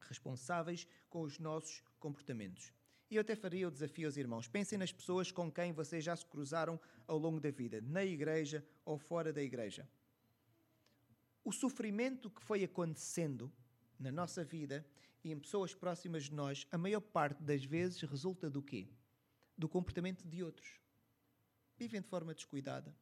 responsáveis 0.00 0.86
com 1.08 1.22
os 1.22 1.38
nossos 1.38 1.82
comportamentos. 1.98 2.72
E 3.10 3.16
eu 3.16 3.20
até 3.20 3.36
faria 3.36 3.68
o 3.68 3.70
desafio 3.70 4.08
aos 4.08 4.16
irmãos: 4.16 4.48
pensem 4.48 4.78
nas 4.78 4.92
pessoas 4.92 5.30
com 5.30 5.52
quem 5.52 5.72
vocês 5.72 6.02
já 6.02 6.16
se 6.16 6.24
cruzaram 6.24 6.80
ao 7.06 7.18
longo 7.18 7.38
da 7.38 7.50
vida, 7.50 7.80
na 7.82 8.04
igreja 8.04 8.66
ou 8.84 8.98
fora 8.98 9.32
da 9.32 9.42
igreja. 9.42 9.88
O 11.44 11.52
sofrimento 11.52 12.30
que 12.30 12.42
foi 12.42 12.64
acontecendo 12.64 13.52
na 13.98 14.10
nossa 14.10 14.44
vida 14.44 14.86
e 15.22 15.30
em 15.30 15.38
pessoas 15.38 15.74
próximas 15.74 16.24
de 16.24 16.32
nós, 16.32 16.66
a 16.70 16.78
maior 16.78 17.00
parte 17.00 17.42
das 17.42 17.64
vezes 17.64 18.00
resulta 18.02 18.48
do 18.48 18.62
quê? 18.62 18.88
Do 19.56 19.68
comportamento 19.68 20.26
de 20.26 20.42
outros. 20.42 20.80
Vivem 21.76 22.00
de 22.00 22.08
forma 22.08 22.34
descuidada, 22.34 22.94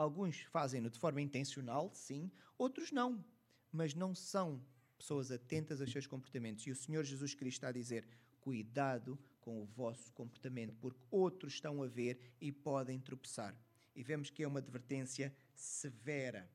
Alguns 0.00 0.40
fazem-no 0.44 0.88
de 0.88 0.98
forma 0.98 1.20
intencional, 1.20 1.90
sim, 1.92 2.30
outros 2.56 2.90
não. 2.90 3.22
Mas 3.70 3.92
não 3.92 4.14
são 4.14 4.58
pessoas 4.96 5.30
atentas 5.30 5.78
aos 5.78 5.92
seus 5.92 6.06
comportamentos. 6.06 6.66
E 6.66 6.70
o 6.70 6.74
Senhor 6.74 7.04
Jesus 7.04 7.34
Cristo 7.34 7.58
está 7.58 7.68
a 7.68 7.72
dizer: 7.72 8.08
cuidado 8.40 9.18
com 9.42 9.60
o 9.60 9.66
vosso 9.66 10.10
comportamento, 10.14 10.74
porque 10.80 10.98
outros 11.10 11.52
estão 11.52 11.82
a 11.82 11.86
ver 11.86 12.18
e 12.40 12.50
podem 12.50 12.98
tropeçar. 12.98 13.54
E 13.94 14.02
vemos 14.02 14.30
que 14.30 14.42
é 14.42 14.48
uma 14.48 14.60
advertência 14.60 15.34
severa. 15.54 16.50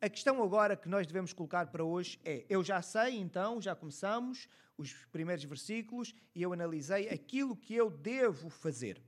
A 0.00 0.08
questão 0.08 0.42
agora 0.42 0.74
que 0.74 0.88
nós 0.88 1.06
devemos 1.06 1.34
colocar 1.34 1.66
para 1.66 1.84
hoje 1.84 2.18
é: 2.24 2.46
eu 2.48 2.64
já 2.64 2.80
sei, 2.80 3.18
então, 3.18 3.60
já 3.60 3.76
começamos 3.76 4.48
os 4.78 4.94
primeiros 5.12 5.44
versículos 5.44 6.14
e 6.34 6.40
eu 6.40 6.54
analisei 6.54 7.10
aquilo 7.10 7.54
que 7.54 7.74
eu 7.74 7.90
devo 7.90 8.48
fazer 8.48 9.02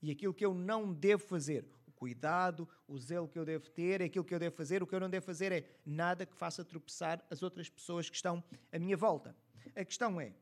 e 0.00 0.12
aquilo 0.12 0.32
que 0.32 0.46
eu 0.46 0.54
não 0.54 0.92
devo 0.92 1.26
fazer 1.26 1.66
cuidado, 2.02 2.68
o 2.88 2.98
zelo 2.98 3.28
que 3.28 3.38
eu 3.38 3.44
devo 3.44 3.70
ter, 3.70 4.02
aquilo 4.02 4.24
que 4.24 4.34
eu 4.34 4.38
devo 4.40 4.56
fazer. 4.56 4.82
O 4.82 4.86
que 4.88 4.92
eu 4.92 4.98
não 4.98 5.08
devo 5.08 5.24
fazer 5.24 5.52
é 5.52 5.64
nada 5.86 6.26
que 6.26 6.34
faça 6.34 6.64
tropeçar 6.64 7.24
as 7.30 7.44
outras 7.44 7.70
pessoas 7.70 8.10
que 8.10 8.16
estão 8.16 8.42
à 8.72 8.78
minha 8.80 8.96
volta. 8.96 9.36
A 9.76 9.84
questão 9.84 10.20
é: 10.20 10.32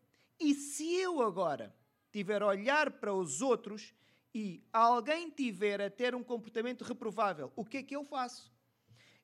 e 0.40 0.54
se 0.54 0.90
eu 0.94 1.20
agora 1.20 1.76
tiver 2.10 2.40
a 2.40 2.46
olhar 2.46 2.90
para 2.92 3.12
os 3.12 3.42
outros 3.42 3.94
e 4.34 4.64
alguém 4.72 5.28
tiver 5.28 5.82
a 5.82 5.90
ter 5.90 6.14
um 6.14 6.24
comportamento 6.24 6.82
reprovável, 6.82 7.52
o 7.54 7.62
que 7.62 7.76
é 7.76 7.82
que 7.82 7.94
eu 7.94 8.04
faço? 8.04 8.50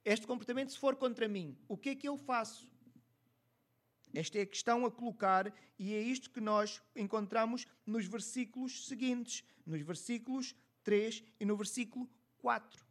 Este 0.04 0.26
comportamento, 0.26 0.72
se 0.72 0.78
for 0.78 0.94
contra 0.94 1.26
mim, 1.26 1.56
o 1.66 1.74
que 1.74 1.88
é 1.88 1.94
que 1.94 2.06
eu 2.06 2.18
faço? 2.18 2.70
Esta 4.12 4.38
é 4.38 4.42
a 4.42 4.46
questão 4.46 4.84
a 4.84 4.90
colocar 4.90 5.50
e 5.78 5.94
é 5.94 6.02
isto 6.02 6.30
que 6.30 6.40
nós 6.40 6.82
encontramos 6.94 7.66
nos 7.86 8.04
versículos 8.04 8.86
seguintes, 8.86 9.42
nos 9.64 9.80
versículos 9.80 10.54
3 10.84 11.24
e 11.40 11.44
no 11.44 11.56
versículo 11.56 12.08
4. 12.46 12.86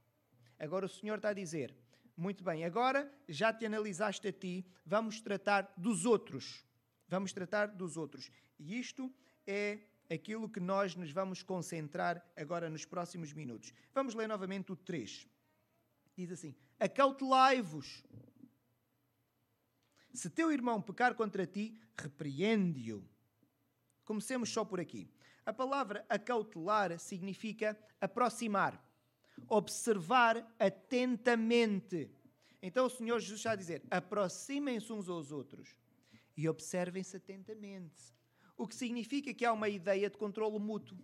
Agora 0.60 0.86
o 0.86 0.90
Senhor 0.90 1.16
está 1.16 1.30
a 1.30 1.34
dizer: 1.34 1.74
muito 2.18 2.44
bem, 2.44 2.66
agora 2.66 3.10
já 3.30 3.54
te 3.54 3.66
analisaste 3.66 4.28
a 4.28 4.34
ti, 4.34 4.66
vamos 4.86 5.22
tratar 5.22 5.74
dos 5.78 6.06
outros. 6.06 6.66
Vamos 7.08 7.32
tratar 7.32 7.68
dos 7.68 7.96
outros. 7.96 8.30
E 8.60 8.78
isto 8.78 9.10
é 9.48 9.80
aquilo 10.12 10.50
que 10.50 10.60
nós 10.60 10.94
nos 10.94 11.10
vamos 11.12 11.42
concentrar 11.42 12.22
agora 12.36 12.70
nos 12.70 12.84
próximos 12.84 13.32
minutos. 13.32 13.72
Vamos 13.94 14.14
ler 14.14 14.28
novamente 14.28 14.74
o 14.74 14.76
3. 14.76 15.26
Diz 16.18 16.32
assim: 16.34 16.54
Acautelai-vos 16.78 18.04
se 20.14 20.30
teu 20.30 20.52
irmão 20.52 20.82
pecar 20.82 21.16
contra 21.16 21.48
ti, 21.48 21.80
repreende-o. 21.98 23.08
Comecemos 24.04 24.50
só 24.50 24.66
por 24.66 24.82
aqui. 24.82 25.10
A 25.46 25.54
palavra 25.54 26.06
acautelar 26.10 27.00
significa 27.00 27.78
aproximar, 28.02 28.85
observar 29.48 30.46
atentamente. 30.60 32.10
Então 32.62 32.86
o 32.86 32.90
Senhor 32.90 33.20
Jesus 33.20 33.40
está 33.40 33.52
a 33.52 33.56
dizer: 33.56 33.84
aproximem-se 33.90 34.92
uns 34.92 35.08
aos 35.10 35.32
outros 35.32 35.76
e 36.36 36.50
observem-se 36.50 37.18
atentamente. 37.18 38.14
O 38.58 38.68
que 38.68 38.76
significa 38.76 39.34
que 39.34 39.46
há 39.46 39.54
uma 39.54 39.70
ideia 39.70 40.10
de 40.10 40.18
controle 40.18 40.60
mútuo. 40.60 40.98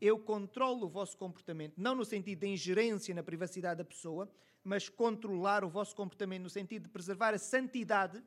Eu 0.00 0.18
controlo 0.18 0.86
o 0.86 0.88
vosso 0.88 1.16
comportamento, 1.16 1.74
não 1.76 1.94
no 1.94 2.04
sentido 2.04 2.40
de 2.40 2.46
ingerência 2.46 3.14
na 3.14 3.22
privacidade 3.22 3.78
da 3.78 3.84
pessoa, 3.84 4.30
mas 4.64 4.88
controlar 4.88 5.62
o 5.62 5.68
vosso 5.68 5.94
comportamento 5.94 6.42
no 6.42 6.50
sentido 6.50 6.84
de 6.84 6.88
preservar 6.88 7.34
a 7.34 7.38
santidade 7.38 8.22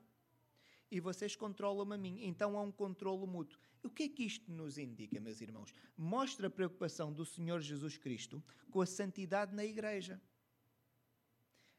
e 0.91 0.99
vocês 0.99 1.35
controlam 1.35 1.91
a 1.91 1.97
mim. 1.97 2.19
Então 2.21 2.57
há 2.57 2.61
um 2.61 2.71
controlo 2.71 3.27
mútuo. 3.27 3.59
O 3.83 3.89
que 3.89 4.03
é 4.03 4.09
que 4.09 4.24
isto 4.24 4.51
nos 4.51 4.77
indica, 4.77 5.19
meus 5.19 5.39
irmãos? 5.41 5.74
Mostra 5.98 6.48
a 6.48 6.50
preocupação 6.50 7.13
do 7.13 7.25
Senhor 7.25 7.62
Jesus 7.62 7.98
Cristo 7.98 8.43
com 8.69 8.81
a 8.81 8.86
santidade 8.86 9.55
na 9.55 9.63
igreja. 9.63 10.21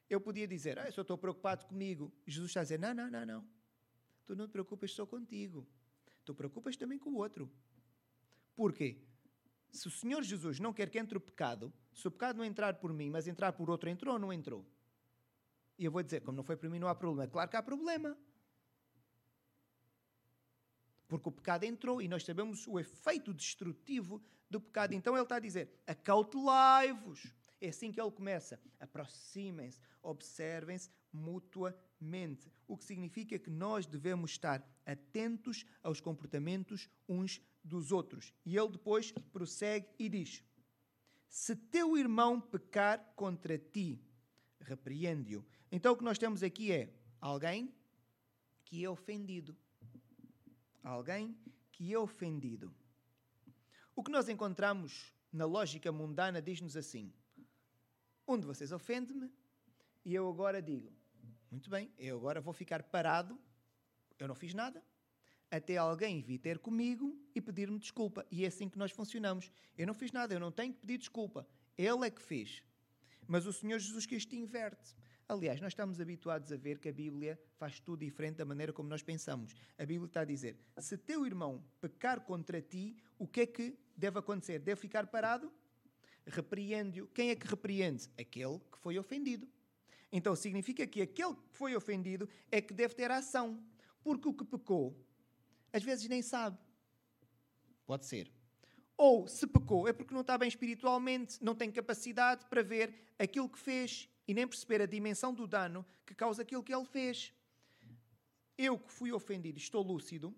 Eu 0.09 0.21
podia 0.21 0.49
dizer, 0.49 0.78
ah, 0.78 0.87
eu 0.87 0.92
só 0.92 1.02
estou 1.02 1.19
preocupado 1.19 1.66
comigo. 1.66 2.12
Jesus 2.26 2.50
está 2.50 2.61
a 2.61 2.62
dizer, 2.64 2.78
não, 2.78 2.95
não, 2.95 3.11
não, 3.11 3.26
não. 3.26 3.49
Tu 4.26 4.35
não 4.35 4.47
te 4.47 4.52
preocupas 4.52 4.92
só 4.92 5.07
contigo. 5.07 5.66
Tu 6.25 6.35
preocupas 6.35 6.76
também 6.76 6.99
com 6.99 7.11
o 7.11 7.16
outro. 7.16 7.50
Porquê? 8.57 9.02
Se 9.71 9.87
o 9.87 9.90
Senhor 9.90 10.23
Jesus 10.23 10.59
não 10.59 10.73
quer 10.73 10.90
que 10.90 10.99
entre 10.99 11.16
o 11.16 11.21
pecado, 11.21 11.73
se 11.95 12.09
o 12.09 12.11
pecado 12.11 12.37
não 12.37 12.45
entrar 12.45 12.75
por 12.75 12.92
mim, 12.92 13.11
mas 13.11 13.28
entrar 13.28 13.52
por 13.52 13.71
outro, 13.71 13.88
entrou 13.88 14.14
ou 14.14 14.19
não 14.19 14.33
entrou? 14.33 14.66
E 15.78 15.85
eu 15.85 15.92
vou 15.92 16.02
dizer, 16.02 16.23
como 16.23 16.37
não 16.37 16.45
foi 16.45 16.57
por 16.57 16.69
mim, 16.69 16.78
não 16.78 16.88
há 16.88 16.95
problema. 16.95 17.30
Claro 17.30 17.49
que 17.49 17.57
há 17.57 17.62
problema. 17.62 18.16
Porque 21.11 21.29
o 21.29 21.33
pecado 21.33 21.64
entrou 21.64 22.00
e 22.00 22.07
nós 22.07 22.25
sabemos 22.25 22.69
o 22.69 22.79
efeito 22.79 23.35
destrutivo 23.35 24.23
do 24.49 24.61
pecado. 24.61 24.95
Então 24.95 25.14
ele 25.14 25.25
está 25.25 25.37
a 25.37 25.40
dizer: 25.40 25.69
acautelai-vos. 25.85 27.26
É 27.61 27.69
assim 27.69 27.90
que 27.90 28.00
ele 28.00 28.12
começa. 28.12 28.61
Aproximem-se, 28.79 29.81
observem-se 30.00 30.88
mutuamente. 31.12 32.49
O 32.69 32.76
que 32.76 32.85
significa 32.85 33.37
que 33.40 33.50
nós 33.50 33.87
devemos 33.87 34.31
estar 34.31 34.64
atentos 34.87 35.67
aos 35.83 36.00
comportamentos 36.00 36.88
uns 37.09 37.43
dos 37.64 37.90
outros. 37.90 38.33
E 38.47 38.57
ele 38.57 38.69
depois 38.69 39.11
prossegue 39.33 39.88
e 39.99 40.09
diz: 40.09 40.45
Se 41.29 41.57
teu 41.57 41.99
irmão 41.99 42.40
pecar 42.40 43.12
contra 43.17 43.59
ti, 43.59 44.00
repreende-o. 44.61 45.45
Então 45.73 45.93
o 45.93 45.97
que 45.97 46.05
nós 46.05 46.19
temos 46.19 46.45
aqui 46.45 46.71
é 46.71 46.95
alguém 47.21 47.75
que 48.64 48.85
é 48.85 48.88
ofendido. 48.88 49.57
Alguém 50.82 51.37
que 51.72 51.92
é 51.92 51.99
ofendido. 51.99 52.75
O 53.94 54.02
que 54.02 54.10
nós 54.10 54.28
encontramos 54.28 55.12
na 55.32 55.44
lógica 55.44 55.92
mundana 55.92 56.40
diz-nos 56.40 56.76
assim: 56.76 57.12
um 58.26 58.38
de 58.38 58.46
vocês 58.46 58.72
ofende-me 58.72 59.30
e 60.04 60.14
eu 60.14 60.28
agora 60.28 60.62
digo: 60.62 60.92
muito 61.50 61.68
bem, 61.68 61.90
eu 61.99 62.16
agora 62.16 62.40
vou 62.40 62.52
ficar 62.52 62.82
parado, 62.82 63.38
eu 64.18 64.28
não 64.28 64.34
fiz 64.34 64.54
nada, 64.54 64.82
até 65.50 65.76
alguém 65.76 66.22
vir 66.22 66.38
ter 66.38 66.58
comigo 66.58 67.18
e 67.34 67.40
pedir-me 67.40 67.78
desculpa. 67.78 68.25
E 68.30 68.44
é 68.44 68.49
assim 68.49 68.68
que 68.68 68.78
nós 68.78 68.92
funcionamos. 68.92 69.50
Eu 69.76 69.87
não 69.87 69.94
fiz 69.94 70.12
nada, 70.12 70.32
eu 70.32 70.40
não 70.40 70.52
tenho 70.52 70.72
que 70.72 70.78
pedir 70.78 70.99
desculpa. 70.99 71.46
Ele 71.76 72.06
é 72.06 72.10
que 72.10 72.22
fez. 72.22 72.62
Mas 73.26 73.46
o 73.46 73.52
Senhor 73.52 73.78
Jesus 73.78 74.06
Cristo 74.06 74.34
inverte. 74.34 74.94
Aliás, 75.30 75.60
nós 75.60 75.70
estamos 75.70 76.00
habituados 76.00 76.50
a 76.50 76.56
ver 76.56 76.80
que 76.80 76.88
a 76.88 76.92
Bíblia 76.92 77.40
faz 77.54 77.78
tudo 77.78 78.00
diferente 78.04 78.38
da 78.38 78.44
maneira 78.44 78.72
como 78.72 78.88
nós 78.88 79.00
pensamos. 79.00 79.54
A 79.78 79.87
Bíblia 79.87 80.08
está 80.08 80.22
a 80.22 80.25
dizer: 80.25 80.58
se 80.78 80.99
teu 80.99 81.25
irmão 81.25 81.64
pecar 81.80 82.22
contra 82.22 82.60
ti, 82.60 82.96
o 83.16 83.28
que 83.28 83.42
é 83.42 83.46
que 83.46 83.78
deve 83.96 84.18
acontecer? 84.18 84.58
Deve 84.58 84.80
ficar 84.80 85.06
parado? 85.06 85.49
Repreende-o. 86.26 87.06
Quem 87.06 87.30
é 87.30 87.37
que 87.37 87.46
repreende? 87.46 88.10
Aquele 88.18 88.58
que 88.72 88.78
foi 88.78 88.99
ofendido. 88.99 89.49
Então 90.10 90.34
significa 90.34 90.84
que 90.84 91.00
aquele 91.00 91.37
que 91.37 91.49
foi 91.56 91.76
ofendido 91.76 92.28
é 92.50 92.60
que 92.60 92.75
deve 92.75 92.94
ter 92.94 93.08
ação. 93.12 93.62
Porque 94.02 94.28
o 94.28 94.34
que 94.34 94.44
pecou 94.44 95.00
às 95.72 95.84
vezes 95.84 96.08
nem 96.08 96.22
sabe. 96.22 96.58
Pode 97.87 98.04
ser. 98.04 98.28
Ou, 98.96 99.28
se 99.28 99.46
pecou, 99.46 99.87
é 99.87 99.92
porque 99.92 100.12
não 100.12 100.22
está 100.22 100.37
bem 100.37 100.49
espiritualmente, 100.49 101.38
não 101.40 101.54
tem 101.54 101.70
capacidade 101.70 102.44
para 102.46 102.64
ver 102.64 102.92
aquilo 103.16 103.49
que 103.49 103.60
fez 103.60 104.10
e 104.26 104.34
nem 104.34 104.46
perceber 104.46 104.82
a 104.82 104.86
dimensão 104.86 105.34
do 105.34 105.46
dano 105.46 105.84
que 106.06 106.14
causa 106.14 106.42
aquilo 106.42 106.62
que 106.62 106.74
ele 106.74 106.84
fez. 106.84 107.32
Eu 108.56 108.78
que 108.78 108.92
fui 108.92 109.12
ofendido, 109.12 109.58
estou 109.58 109.82
lúcido, 109.82 110.34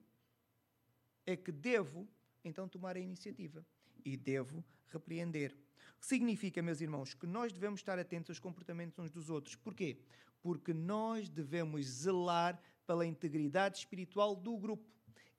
é 1.26 1.36
que 1.36 1.52
devo 1.52 2.08
então 2.44 2.68
tomar 2.68 2.96
a 2.96 3.00
iniciativa 3.00 3.64
e 4.04 4.16
devo 4.16 4.64
repreender. 4.88 5.56
Significa, 6.00 6.62
meus 6.62 6.80
irmãos, 6.80 7.14
que 7.14 7.26
nós 7.26 7.52
devemos 7.52 7.80
estar 7.80 7.98
atentos 7.98 8.30
aos 8.30 8.38
comportamentos 8.38 8.98
uns 8.98 9.10
dos 9.10 9.30
outros. 9.30 9.54
Porquê? 9.56 9.98
Porque 10.40 10.72
nós 10.72 11.28
devemos 11.28 11.86
zelar 11.86 12.60
pela 12.86 13.06
integridade 13.06 13.78
espiritual 13.78 14.34
do 14.34 14.56
grupo 14.56 14.92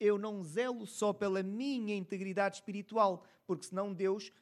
eu 0.04 0.18
não 0.18 0.44
zelo 0.44 0.86
só 0.86 1.14
pela 1.14 1.42
minha 1.42 1.96
integridade 1.96 2.58
espiritual, 2.58 3.26
porque 3.48 3.68
senão 3.68 3.94
Deus, 3.94 4.34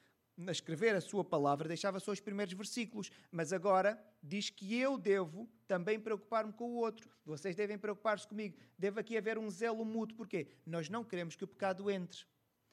a 0.46 0.50
escrever 0.50 0.94
a 0.94 1.00
sua 1.00 1.24
palavra, 1.24 1.68
deixava 1.68 2.00
só 2.00 2.10
os 2.12 2.20
primeiros 2.20 2.54
versículos, 2.54 3.10
mas 3.30 3.52
agora 3.52 4.02
diz 4.22 4.50
que 4.50 4.76
eu 4.78 4.96
devo 4.96 5.48
também 5.66 6.00
preocupar-me 6.00 6.52
com 6.52 6.72
o 6.72 6.76
outro. 6.76 7.08
Vocês 7.24 7.54
devem 7.54 7.78
preocupar-se 7.78 8.26
comigo. 8.26 8.56
Deve 8.78 9.00
aqui 9.00 9.16
haver 9.16 9.38
um 9.38 9.50
zelo 9.50 9.84
mútuo, 9.84 10.16
porque 10.16 10.46
nós 10.64 10.88
não 10.88 11.04
queremos 11.04 11.36
que 11.36 11.44
o 11.44 11.48
pecado 11.48 11.90
entre. 11.90 12.24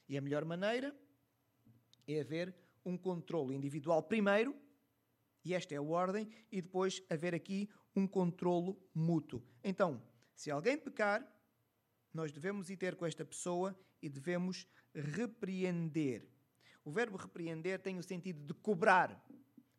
E 0.08 0.18
a 0.18 0.22
melhor 0.22 0.46
maneira 0.46 0.96
é 2.08 2.22
haver 2.22 2.56
um 2.86 2.98
controle 2.98 3.56
individual 3.56 4.02
primeiro, 4.02 4.56
e 5.44 5.54
esta 5.54 5.74
é 5.74 5.78
a 5.78 5.82
ordem, 5.82 6.28
e 6.52 6.62
depois 6.62 7.02
haver 7.10 7.36
aqui 7.36 7.70
um 7.96 8.08
controlo 8.08 8.82
mútuo. 8.94 9.44
Então, 9.64 10.02
se 10.34 10.50
alguém 10.50 10.78
pecar, 10.78 11.26
nós 12.14 12.32
devemos 12.32 12.70
ir 12.70 12.78
ter 12.78 12.96
com 12.96 13.06
esta 13.06 13.24
pessoa 13.24 13.78
e 14.02 14.10
devemos 14.10 14.68
repreender. 14.94 16.28
O 16.90 16.92
verbo 16.92 17.18
repreender 17.18 17.80
tem 17.80 18.00
o 18.00 18.04
sentido 18.04 18.44
de 18.48 18.52
cobrar. 18.52 19.24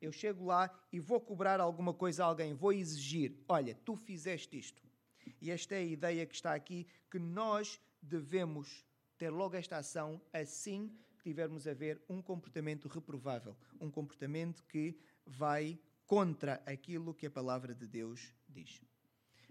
Eu 0.01 0.13
chego 0.13 0.45
lá 0.45 0.71
e 0.93 1.01
vou 1.01 1.21
cobrar 1.21 1.59
alguma 1.59 1.93
coisa 1.93 2.23
a 2.23 2.29
alguém, 2.29 2.55
vou 2.55 2.73
exigir: 2.73 3.37
olha, 3.49 3.75
tu 3.85 3.97
fizeste 3.97 4.57
isto. 4.57 4.81
E 5.41 5.51
esta 5.51 5.75
é 5.75 5.79
a 5.79 5.83
ideia 5.83 6.25
que 6.25 6.37
está 6.37 6.55
aqui, 6.55 6.87
que 7.11 7.19
nós 7.19 7.81
devemos 8.01 8.87
ter 9.19 9.29
logo 9.29 9.57
esta 9.57 9.79
ação 9.79 10.23
assim 10.33 10.97
que 11.17 11.25
tivermos 11.25 11.67
a 11.67 11.75
ver 11.75 12.01
um 12.09 12.23
comportamento 12.23 12.87
reprovável, 12.87 13.57
um 13.81 13.91
comportamento 13.91 14.65
que 14.69 14.97
vai 15.27 15.81
contra 16.07 16.63
aquilo 16.65 17.13
que 17.13 17.27
a 17.27 17.31
palavra 17.31 17.75
de 17.75 17.89
Deus 17.89 18.33
diz. 18.49 18.81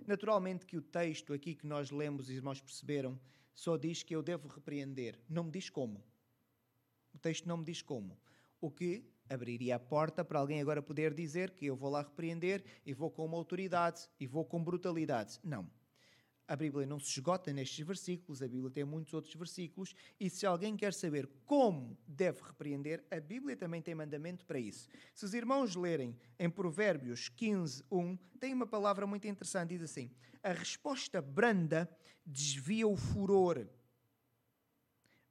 Naturalmente 0.08 0.66
que 0.66 0.78
o 0.78 0.82
texto 0.82 1.34
aqui 1.34 1.56
que 1.56 1.68
nós 1.68 1.92
lemos, 1.92 2.30
os 2.30 2.32
irmãos 2.32 2.62
perceberam, 2.62 3.20
só 3.54 3.76
diz 3.76 4.02
que 4.02 4.16
eu 4.16 4.24
devo 4.24 4.48
repreender, 4.48 5.20
não 5.28 5.44
me 5.44 5.52
diz 5.52 5.70
como. 5.70 6.02
O 7.14 7.18
texto 7.18 7.48
não 7.48 7.58
me 7.58 7.66
diz 7.66 7.82
como. 7.82 8.18
O 8.62 8.70
que 8.70 9.06
abriria 9.30 9.76
a 9.76 9.80
porta 9.80 10.26
para 10.26 10.40
alguém 10.40 10.60
agora 10.60 10.82
poder 10.82 11.14
dizer 11.14 11.52
que 11.52 11.66
eu 11.66 11.76
vou 11.76 11.90
lá 11.90 12.02
repreender 12.02 12.64
e 12.86 12.94
vou 12.94 13.12
com 13.12 13.26
uma 13.26 13.38
autoridade 13.38 14.10
e 14.20 14.26
vou 14.26 14.44
com 14.44 14.64
brutalidade. 14.64 15.40
Não. 15.44 15.70
A 16.50 16.56
Bíblia 16.56 16.84
não 16.84 17.00
se 17.00 17.12
esgota 17.12 17.54
nestes 17.54 17.86
versículos, 17.86 18.42
a 18.42 18.48
Bíblia 18.48 18.72
tem 18.72 18.84
muitos 18.84 19.14
outros 19.14 19.36
versículos, 19.36 19.94
e 20.20 20.32
se 20.32 20.48
alguém 20.48 20.76
quer 20.76 20.96
saber 20.96 21.30
como 21.46 21.96
deve 22.08 22.42
repreender, 22.42 23.06
a 23.12 23.20
Bíblia 23.20 23.56
também 23.56 23.84
tem 23.84 23.94
mandamento 23.94 24.44
para 24.48 24.60
isso. 24.60 24.90
Se 25.14 25.26
os 25.26 25.36
irmãos 25.36 25.76
lerem 25.76 26.18
em 26.40 26.50
Provérbios 26.50 27.30
15, 27.30 27.84
1, 27.92 28.18
tem 28.40 28.52
uma 28.52 28.66
palavra 28.66 29.06
muito 29.06 29.28
interessante, 29.28 29.78
diz 29.78 29.84
assim: 29.84 30.10
A 30.42 30.52
resposta 30.52 31.22
branda 31.22 31.88
desvia 32.26 32.88
o 32.88 32.96
furor, 32.96 33.68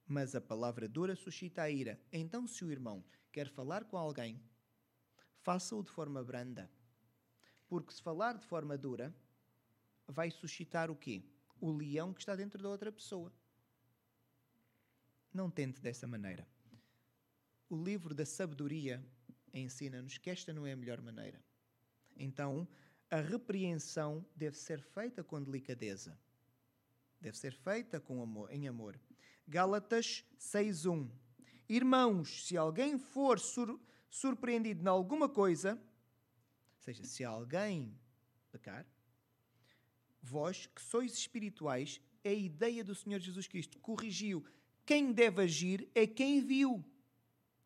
mas 0.09 0.35
a 0.35 0.41
palavra 0.41 0.89
dura 0.89 1.15
suscita 1.15 1.61
a 1.61 1.69
ira. 1.69 1.97
Então, 2.11 2.45
se 2.45 2.65
o 2.65 2.71
irmão 2.71 3.01
quer 3.31 3.47
falar 3.47 3.85
com 3.85 3.97
alguém, 3.97 4.41
faça-o 5.37 5.81
de 5.81 5.89
forma 5.89 6.21
branda. 6.21 6.69
Porque 7.69 7.93
se 7.93 8.01
falar 8.01 8.37
de 8.37 8.45
forma 8.45 8.77
dura, 8.77 9.15
vai 10.05 10.29
suscitar 10.29 10.91
o 10.91 10.95
quê? 10.95 11.23
o 11.61 11.71
leão 11.71 12.13
que 12.13 12.21
está 12.21 12.35
dentro 12.35 12.61
da 12.61 12.69
outra 12.69 12.91
pessoa. 12.91 13.33
Não 15.33 15.49
tente 15.49 15.81
dessa 15.81 16.07
maneira. 16.07 16.47
O 17.69 17.81
livro 17.83 18.15
da 18.15 18.25
sabedoria 18.25 19.03
ensina-nos 19.53 20.17
que 20.17 20.29
esta 20.29 20.53
não 20.53 20.65
é 20.65 20.71
a 20.71 20.77
melhor 20.77 21.01
maneira. 21.01 21.43
Então, 22.15 22.67
a 23.09 23.17
repreensão 23.17 24.25
deve 24.35 24.57
ser 24.57 24.81
feita 24.81 25.23
com 25.23 25.41
delicadeza. 25.41 26.17
Deve 27.21 27.37
ser 27.37 27.53
feita 27.53 27.99
com 27.99 28.21
amor, 28.21 28.51
em 28.51 28.67
amor. 28.67 28.99
Gálatas 29.49 30.23
6:1. 30.37 31.09
Irmãos, 31.67 32.45
se 32.45 32.55
alguém 32.55 32.99
for 32.99 33.39
sur 33.39 33.79
surpreendido 34.07 34.83
em 34.83 34.87
alguma 34.87 35.27
coisa, 35.27 35.73
ou 35.73 36.81
seja, 36.83 37.03
se 37.03 37.23
alguém 37.23 37.99
pecar, 38.51 38.85
vós 40.21 40.67
que 40.67 40.79
sois 40.79 41.13
espirituais, 41.13 41.99
é 42.23 42.29
a 42.29 42.33
ideia 42.33 42.83
do 42.83 42.93
Senhor 42.93 43.19
Jesus 43.19 43.47
Cristo. 43.47 43.79
Corrigiu. 43.79 44.45
Quem 44.85 45.11
deve 45.11 45.41
agir 45.41 45.89
é 45.95 46.05
quem 46.05 46.41
viu, 46.41 46.85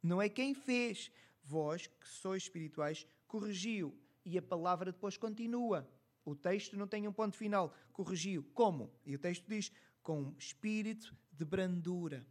não 0.02 0.22
é 0.22 0.30
quem 0.30 0.54
fez. 0.54 1.12
Vós 1.44 1.88
que 1.88 2.08
sois 2.08 2.44
espirituais, 2.44 3.06
corrigiu. 3.28 3.94
E 4.24 4.38
a 4.38 4.42
palavra 4.42 4.94
depois 4.94 5.18
continua. 5.18 5.86
O 6.24 6.34
texto 6.34 6.78
não 6.78 6.88
tem 6.88 7.10
um 7.10 7.14
ponto 7.14 7.36
final. 7.36 7.76
Corrigiu. 7.92 8.42
Como? 8.54 8.90
E 9.06 9.14
o 9.16 9.20
texto 9.20 9.46
diz: 9.50 9.70
com 10.02 10.34
espírito 10.38 11.14
de 11.34 11.44
brandura. 11.44 12.26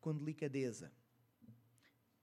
Com 0.00 0.16
delicadeza. 0.16 0.92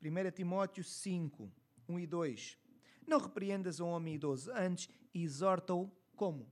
1 0.01 0.31
Timóteo 0.31 0.83
5, 0.83 1.51
1 1.87 1.99
e 1.99 2.07
2. 2.07 2.57
Não 3.05 3.19
repreendas 3.19 3.79
um 3.79 3.87
homem 3.87 4.15
idoso, 4.15 4.51
antes 4.53 4.89
exorta-o 5.13 5.91
como? 6.15 6.51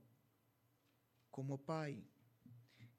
Como 1.30 1.54
a 1.54 1.58
pai. 1.58 2.04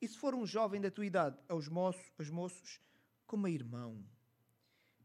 E 0.01 0.07
se 0.07 0.17
for 0.17 0.33
um 0.33 0.45
jovem 0.45 0.81
da 0.81 0.89
tua 0.89 1.05
idade, 1.05 1.37
aos 1.47 1.67
moços, 1.67 2.11
aos 2.17 2.29
moços, 2.29 2.81
como 3.27 3.45
a 3.45 3.51
irmão. 3.51 4.03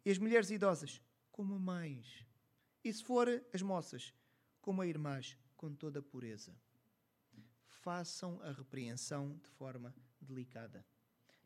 E 0.04 0.10
as 0.10 0.18
mulheres 0.18 0.50
idosas, 0.50 1.02
como 1.30 1.54
a 1.54 1.58
mães. 1.58 2.24
E 2.82 2.92
se 2.92 3.04
for 3.04 3.28
as 3.52 3.60
moças, 3.60 4.14
como 4.60 4.80
a 4.80 4.86
irmãs, 4.86 5.36
com 5.56 5.74
toda 5.74 5.98
a 5.98 6.02
pureza. 6.02 6.56
Façam 7.86 8.40
a 8.42 8.50
repreensão 8.50 9.38
de 9.40 9.48
forma 9.50 9.94
delicada. 10.20 10.84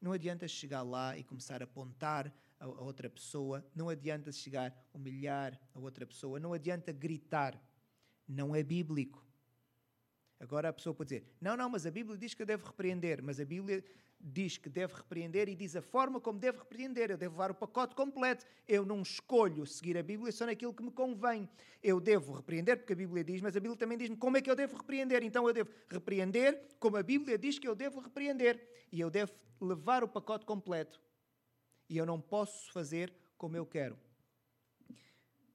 Não 0.00 0.10
adianta 0.10 0.48
chegar 0.48 0.80
lá 0.80 1.14
e 1.14 1.22
começar 1.22 1.60
a 1.60 1.64
apontar 1.64 2.34
a, 2.58 2.66
outra 2.66 3.10
pessoa, 3.10 3.62
não 3.74 3.90
adianta 3.90 4.32
chegar 4.32 4.72
a 4.72 4.96
humilhar 4.96 5.60
a 5.74 5.78
outra 5.78 6.06
pessoa, 6.06 6.40
não 6.40 6.54
adianta 6.54 6.92
gritar. 6.92 7.62
Não 8.26 8.56
é 8.56 8.62
bíblico. 8.62 9.22
Agora 10.38 10.70
a 10.70 10.72
pessoa 10.72 10.94
pode 10.94 11.10
dizer: 11.10 11.30
não, 11.38 11.58
não, 11.58 11.68
mas 11.68 11.84
a 11.84 11.90
Bíblia 11.90 12.16
diz 12.16 12.32
que 12.32 12.40
eu 12.40 12.46
devo 12.46 12.68
repreender, 12.68 13.22
mas 13.22 13.38
a 13.38 13.44
Bíblia 13.44 13.84
diz 14.20 14.58
que 14.58 14.68
deve 14.68 14.94
repreender 14.94 15.48
e 15.48 15.56
diz 15.56 15.74
a 15.74 15.82
forma 15.82 16.20
como 16.20 16.38
deve 16.38 16.58
repreender. 16.58 17.10
Eu 17.10 17.16
devo 17.16 17.34
levar 17.34 17.50
o 17.50 17.54
pacote 17.54 17.94
completo. 17.94 18.44
Eu 18.68 18.84
não 18.84 19.02
escolho 19.02 19.66
seguir 19.66 19.96
a 19.96 20.02
Bíblia 20.02 20.30
só 20.30 20.46
naquilo 20.46 20.74
que 20.74 20.82
me 20.82 20.90
convém. 20.90 21.48
Eu 21.82 21.98
devo 21.98 22.32
repreender 22.32 22.76
porque 22.76 22.92
a 22.92 22.96
Bíblia 22.96 23.24
diz, 23.24 23.40
mas 23.40 23.56
a 23.56 23.60
Bíblia 23.60 23.78
também 23.78 23.96
diz-me 23.96 24.16
como 24.16 24.36
é 24.36 24.42
que 24.42 24.50
eu 24.50 24.56
devo 24.56 24.76
repreender. 24.76 25.22
Então 25.22 25.46
eu 25.48 25.54
devo 25.54 25.70
repreender 25.88 26.60
como 26.78 26.96
a 26.96 27.02
Bíblia 27.02 27.38
diz 27.38 27.58
que 27.58 27.66
eu 27.66 27.74
devo 27.74 28.00
repreender. 28.00 28.68
E 28.92 29.00
eu 29.00 29.10
devo 29.10 29.32
levar 29.60 30.04
o 30.04 30.08
pacote 30.08 30.44
completo. 30.44 31.00
E 31.88 31.96
eu 31.96 32.04
não 32.04 32.20
posso 32.20 32.70
fazer 32.72 33.12
como 33.36 33.56
eu 33.56 33.64
quero. 33.64 33.98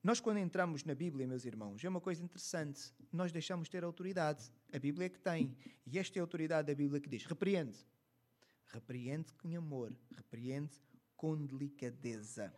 Nós, 0.03 0.19
quando 0.19 0.37
entramos 0.37 0.83
na 0.83 0.93
Bíblia, 0.93 1.25
meus 1.25 1.45
irmãos, 1.45 1.83
é 1.83 1.89
uma 1.89 1.99
coisa 1.99 2.23
interessante. 2.23 2.93
Nós 3.11 3.31
deixamos 3.31 3.69
ter 3.69 3.83
autoridade. 3.83 4.51
A 4.71 4.77
Bíblia 4.77 5.07
é 5.07 5.09
que 5.09 5.17
tem. 5.17 5.57
E 5.83 5.97
esta 5.97 6.17
é 6.17 6.19
a 6.19 6.23
autoridade 6.23 6.67
da 6.67 6.75
Bíblia 6.75 7.01
que 7.01 7.09
diz: 7.09 7.25
repreende. 7.25 7.75
Repreende 8.67 9.33
com 9.33 9.55
amor. 9.55 9.95
Repreende 10.15 10.79
com 11.15 11.45
delicadeza. 11.45 12.53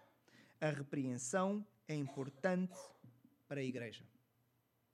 A 0.60 0.70
repreensão 0.70 1.66
é 1.88 1.96
importante 1.96 2.78
para 3.48 3.60
a 3.60 3.64
igreja. 3.64 4.06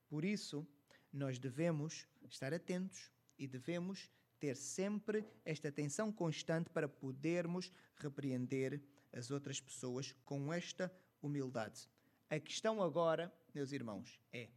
Por 0.07 0.25
isso, 0.25 0.67
nós 1.11 1.39
devemos 1.39 2.07
estar 2.29 2.53
atentos 2.53 3.11
e 3.37 3.47
devemos 3.47 4.09
ter 4.39 4.55
sempre 4.55 5.25
esta 5.45 5.69
atenção 5.69 6.11
constante 6.11 6.69
para 6.69 6.87
podermos 6.87 7.71
repreender 7.95 8.81
as 9.13 9.31
outras 9.31 9.61
pessoas 9.61 10.13
com 10.25 10.51
esta 10.51 10.93
humildade. 11.21 11.87
A 12.29 12.39
questão 12.39 12.81
agora, 12.81 13.33
meus 13.53 13.71
irmãos, 13.71 14.19
é: 14.31 14.49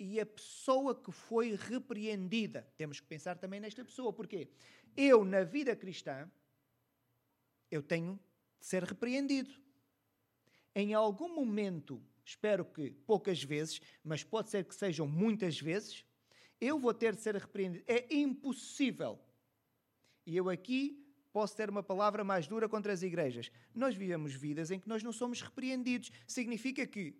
e 0.00 0.18
a 0.18 0.24
pessoa 0.24 0.94
que 0.94 1.12
foi 1.12 1.54
repreendida? 1.54 2.66
Temos 2.76 2.98
que 2.98 3.06
pensar 3.06 3.36
também 3.36 3.60
nesta 3.60 3.84
pessoa, 3.84 4.12
porque 4.12 4.48
eu, 4.96 5.24
na 5.24 5.44
vida 5.44 5.76
cristã, 5.76 6.30
eu 7.70 7.82
tenho 7.82 8.18
de 8.58 8.66
ser 8.66 8.82
repreendido. 8.82 9.54
Em 10.74 10.94
algum 10.94 11.34
momento, 11.34 12.02
espero 12.24 12.64
que 12.64 12.90
poucas 12.90 13.42
vezes, 13.42 13.80
mas 14.02 14.24
pode 14.24 14.48
ser 14.48 14.64
que 14.64 14.74
sejam 14.74 15.06
muitas 15.06 15.60
vezes, 15.60 16.04
eu 16.58 16.78
vou 16.78 16.94
ter 16.94 17.14
de 17.14 17.20
ser 17.20 17.36
repreendido. 17.36 17.84
É 17.86 18.14
impossível 18.14 19.20
e 20.24 20.36
eu 20.36 20.48
aqui 20.48 21.06
posso 21.32 21.56
ter 21.56 21.68
uma 21.68 21.82
palavra 21.82 22.24
mais 22.24 22.46
dura 22.46 22.68
contra 22.68 22.92
as 22.92 23.02
igrejas. 23.02 23.50
Nós 23.74 23.94
vivemos 23.94 24.34
vidas 24.34 24.70
em 24.70 24.80
que 24.80 24.88
nós 24.88 25.02
não 25.02 25.12
somos 25.12 25.42
repreendidos. 25.42 26.10
Significa 26.26 26.86
que 26.86 27.14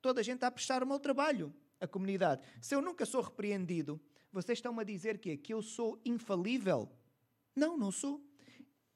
toda 0.00 0.20
a 0.20 0.24
gente 0.24 0.36
está 0.36 0.48
a 0.48 0.50
prestar 0.50 0.82
o 0.82 0.86
meu 0.86 0.98
trabalho, 0.98 1.54
a 1.80 1.86
comunidade. 1.86 2.42
Se 2.60 2.74
eu 2.74 2.82
nunca 2.82 3.04
sou 3.06 3.20
repreendido, 3.20 4.00
vocês 4.32 4.58
estão-me 4.58 4.80
a 4.80 4.84
dizer 4.84 5.18
que, 5.18 5.36
que 5.36 5.52
eu 5.52 5.62
sou 5.62 6.00
infalível? 6.04 6.90
Não, 7.54 7.76
não 7.76 7.90
sou. 7.90 8.24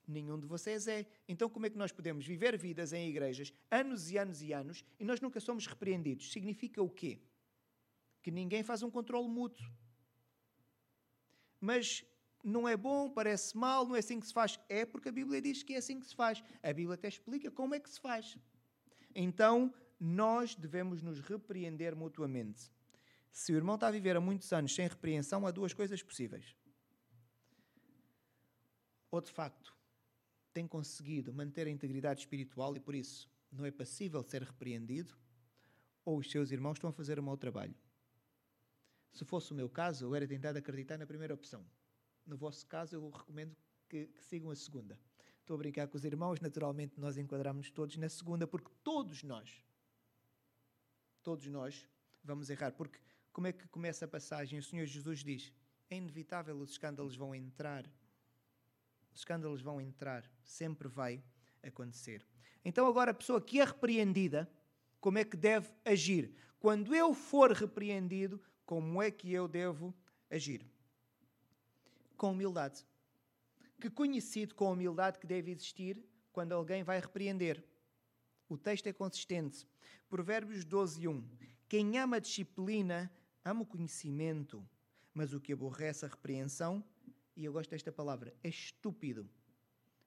Nenhum 0.06 0.38
de 0.38 0.46
vocês 0.46 0.88
é. 0.88 1.06
Então, 1.28 1.48
como 1.48 1.66
é 1.66 1.70
que 1.70 1.78
nós 1.78 1.92
podemos 1.92 2.26
viver 2.26 2.58
vidas 2.58 2.92
em 2.92 3.08
igrejas, 3.08 3.52
anos 3.70 4.10
e 4.10 4.18
anos 4.18 4.42
e 4.42 4.52
anos, 4.52 4.84
e 4.98 5.04
nós 5.04 5.20
nunca 5.20 5.40
somos 5.40 5.66
repreendidos? 5.66 6.32
Significa 6.32 6.82
o 6.82 6.90
quê? 6.90 7.20
Que 8.20 8.30
ninguém 8.30 8.62
faz 8.62 8.82
um 8.82 8.90
controle 8.90 9.28
mútuo. 9.28 9.64
Mas 11.60 12.04
não 12.42 12.68
é 12.68 12.76
bom, 12.76 13.08
parece 13.08 13.56
mal, 13.56 13.86
não 13.86 13.94
é 13.94 14.00
assim 14.00 14.18
que 14.18 14.26
se 14.26 14.32
faz. 14.32 14.58
É 14.68 14.84
porque 14.84 15.08
a 15.08 15.12
Bíblia 15.12 15.40
diz 15.40 15.62
que 15.62 15.74
é 15.74 15.76
assim 15.76 16.00
que 16.00 16.06
se 16.06 16.14
faz. 16.14 16.42
A 16.62 16.72
Bíblia 16.72 16.94
até 16.94 17.08
explica 17.08 17.50
como 17.50 17.74
é 17.74 17.80
que 17.80 17.88
se 17.88 18.00
faz. 18.00 18.36
Então, 19.14 19.72
nós 20.04 20.56
devemos 20.56 21.00
nos 21.00 21.20
repreender 21.20 21.94
mutuamente. 21.94 22.72
Se 23.30 23.52
o 23.52 23.56
irmão 23.56 23.76
está 23.76 23.86
a 23.86 23.92
viver 23.92 24.16
há 24.16 24.20
muitos 24.20 24.52
anos 24.52 24.74
sem 24.74 24.88
repreensão, 24.88 25.46
há 25.46 25.52
duas 25.52 25.72
coisas 25.72 26.02
possíveis. 26.02 26.56
Ou 29.12 29.20
de 29.20 29.30
facto 29.30 29.72
tem 30.52 30.66
conseguido 30.66 31.32
manter 31.32 31.68
a 31.68 31.70
integridade 31.70 32.20
espiritual 32.20 32.76
e 32.76 32.80
por 32.80 32.96
isso 32.96 33.30
não 33.50 33.64
é 33.64 33.70
passível 33.70 34.24
ser 34.24 34.42
repreendido, 34.42 35.16
ou 36.04 36.18
os 36.18 36.28
seus 36.28 36.50
irmãos 36.50 36.74
estão 36.74 36.90
a 36.90 36.92
fazer 36.92 37.20
o 37.20 37.22
mau 37.22 37.36
trabalho. 37.36 37.74
Se 39.12 39.24
fosse 39.24 39.52
o 39.52 39.54
meu 39.54 39.68
caso, 39.68 40.06
eu 40.06 40.14
era 40.16 40.26
tentado 40.26 40.58
acreditar 40.58 40.98
na 40.98 41.06
primeira 41.06 41.32
opção. 41.32 41.64
No 42.26 42.36
vosso 42.36 42.66
caso, 42.66 42.96
eu 42.96 43.08
recomendo 43.08 43.54
que, 43.88 44.06
que 44.06 44.24
sigam 44.24 44.50
a 44.50 44.56
segunda. 44.56 44.98
Estou 45.38 45.54
a 45.54 45.58
brincar 45.58 45.86
com 45.86 45.96
os 45.96 46.04
irmãos, 46.04 46.40
naturalmente 46.40 46.98
nós 46.98 47.16
enquadramos 47.16 47.70
todos 47.70 47.96
na 47.96 48.08
segunda, 48.08 48.48
porque 48.48 48.70
todos 48.82 49.22
nós, 49.22 49.62
todos 51.22 51.46
nós 51.46 51.88
vamos 52.22 52.50
errar. 52.50 52.72
Porque 52.72 52.98
como 53.32 53.46
é 53.46 53.52
que 53.52 53.66
começa 53.68 54.04
a 54.04 54.08
passagem? 54.08 54.58
O 54.58 54.62
Senhor 54.62 54.86
Jesus 54.86 55.20
diz: 55.20 55.52
é 55.88 55.96
inevitável, 55.96 56.56
os 56.58 56.70
escândalos 56.70 57.16
vão 57.16 57.34
entrar. 57.34 57.84
Os 59.12 59.20
escândalos 59.20 59.60
vão 59.60 59.80
entrar, 59.80 60.24
sempre 60.42 60.88
vai 60.88 61.22
acontecer. 61.62 62.26
Então, 62.64 62.86
agora, 62.86 63.10
a 63.10 63.14
pessoa 63.14 63.40
que 63.40 63.60
é 63.60 63.64
repreendida, 63.64 64.50
como 65.00 65.18
é 65.18 65.24
que 65.24 65.36
deve 65.36 65.70
agir? 65.84 66.34
Quando 66.58 66.94
eu 66.94 67.12
for 67.12 67.52
repreendido, 67.52 68.40
como 68.64 69.02
é 69.02 69.10
que 69.10 69.32
eu 69.32 69.46
devo 69.46 69.94
agir? 70.30 70.64
com 72.22 72.30
humildade. 72.30 72.86
Que 73.80 73.90
conhecido 73.90 74.54
com 74.54 74.68
a 74.68 74.70
humildade 74.70 75.18
que 75.18 75.26
deve 75.26 75.50
existir 75.50 76.00
quando 76.32 76.52
alguém 76.52 76.84
vai 76.84 77.00
repreender. 77.00 77.64
O 78.52 78.58
texto 78.58 78.86
é 78.86 78.92
consistente. 78.92 79.66
Provérbios 80.10 80.62
12, 80.62 81.08
1. 81.08 81.26
Quem 81.66 81.98
ama 81.98 82.16
a 82.16 82.20
disciplina, 82.20 83.10
ama 83.42 83.62
o 83.62 83.66
conhecimento, 83.66 84.62
mas 85.14 85.32
o 85.32 85.40
que 85.40 85.54
aborrece 85.54 86.04
a 86.04 86.08
repreensão, 86.08 86.84
e 87.34 87.46
eu 87.46 87.52
gosto 87.54 87.70
desta 87.70 87.90
palavra, 87.90 88.34
é 88.44 88.50
estúpido. 88.50 89.26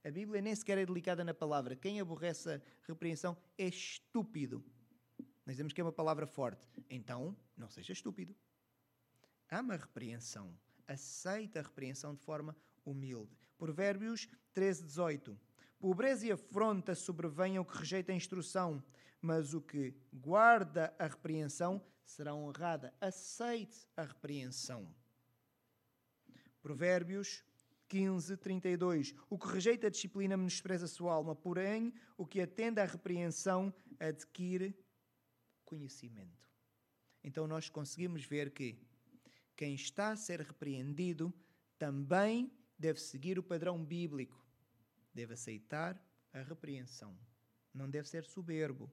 A 0.04 0.12
Bíblia 0.12 0.44
nem 0.44 0.54
sequer 0.54 0.78
é 0.78 0.86
delicada 0.86 1.24
na 1.24 1.34
palavra. 1.34 1.76
Quem 1.76 2.00
aborrece 2.00 2.54
a 2.54 2.62
repreensão 2.84 3.36
é 3.58 3.66
estúpido. 3.66 4.64
Nós 5.44 5.56
dizemos 5.56 5.74
que 5.74 5.82
é 5.82 5.84
uma 5.84 5.92
palavra 5.92 6.28
forte. 6.28 6.68
Então, 6.88 7.36
não 7.58 7.68
seja 7.68 7.94
estúpido. 7.94 8.36
Ama 9.50 9.74
a 9.74 9.78
repreensão 9.78 10.56
aceita 10.88 11.60
a 11.60 11.64
repreensão 11.64 12.14
de 12.14 12.22
forma 12.22 12.56
humilde. 12.86 13.36
Provérbios 13.58 14.28
13, 14.54 14.84
18. 14.84 15.40
Pobreza 15.80 16.26
e 16.26 16.32
afronta 16.32 16.96
sobrevêm 16.96 17.58
ao 17.58 17.66
que 17.66 17.78
rejeita 17.78 18.12
a 18.12 18.16
instrução, 18.16 18.84
mas 19.22 19.54
o 19.54 19.62
que 19.62 19.94
guarda 20.14 20.96
a 20.98 21.08
repreensão 21.08 21.82
será 22.06 22.34
honrada. 22.34 22.94
Aceite 23.02 23.88
a 23.96 24.04
repreensão. 24.04 24.88
Provérbios 26.62 27.44
15, 27.88 28.38
32. 28.38 29.16
O 29.30 29.38
que 29.38 29.48
rejeita 29.48 29.88
a 29.88 29.90
disciplina 29.90 30.38
menospreza 30.38 30.86
a 30.86 30.88
sua 30.88 31.14
alma, 31.14 31.36
porém, 31.36 31.94
o 32.18 32.26
que 32.26 32.42
atende 32.42 32.80
à 32.80 32.86
repreensão 32.86 33.74
adquire 34.00 34.76
conhecimento. 35.64 36.50
Então, 37.24 37.48
nós 37.48 37.70
conseguimos 37.70 38.24
ver 38.24 38.52
que 38.52 38.78
quem 39.56 39.74
está 39.74 40.10
a 40.10 40.16
ser 40.16 40.42
repreendido 40.42 41.34
também 41.78 42.52
deve 42.78 43.00
seguir 43.00 43.40
o 43.40 43.44
padrão 43.44 43.84
bíblico, 43.84 44.45
deve 45.16 45.34
aceitar 45.34 46.00
a 46.34 46.42
repreensão, 46.42 47.18
não 47.74 47.90
deve 47.90 48.08
ser 48.08 48.26
soberbo. 48.26 48.92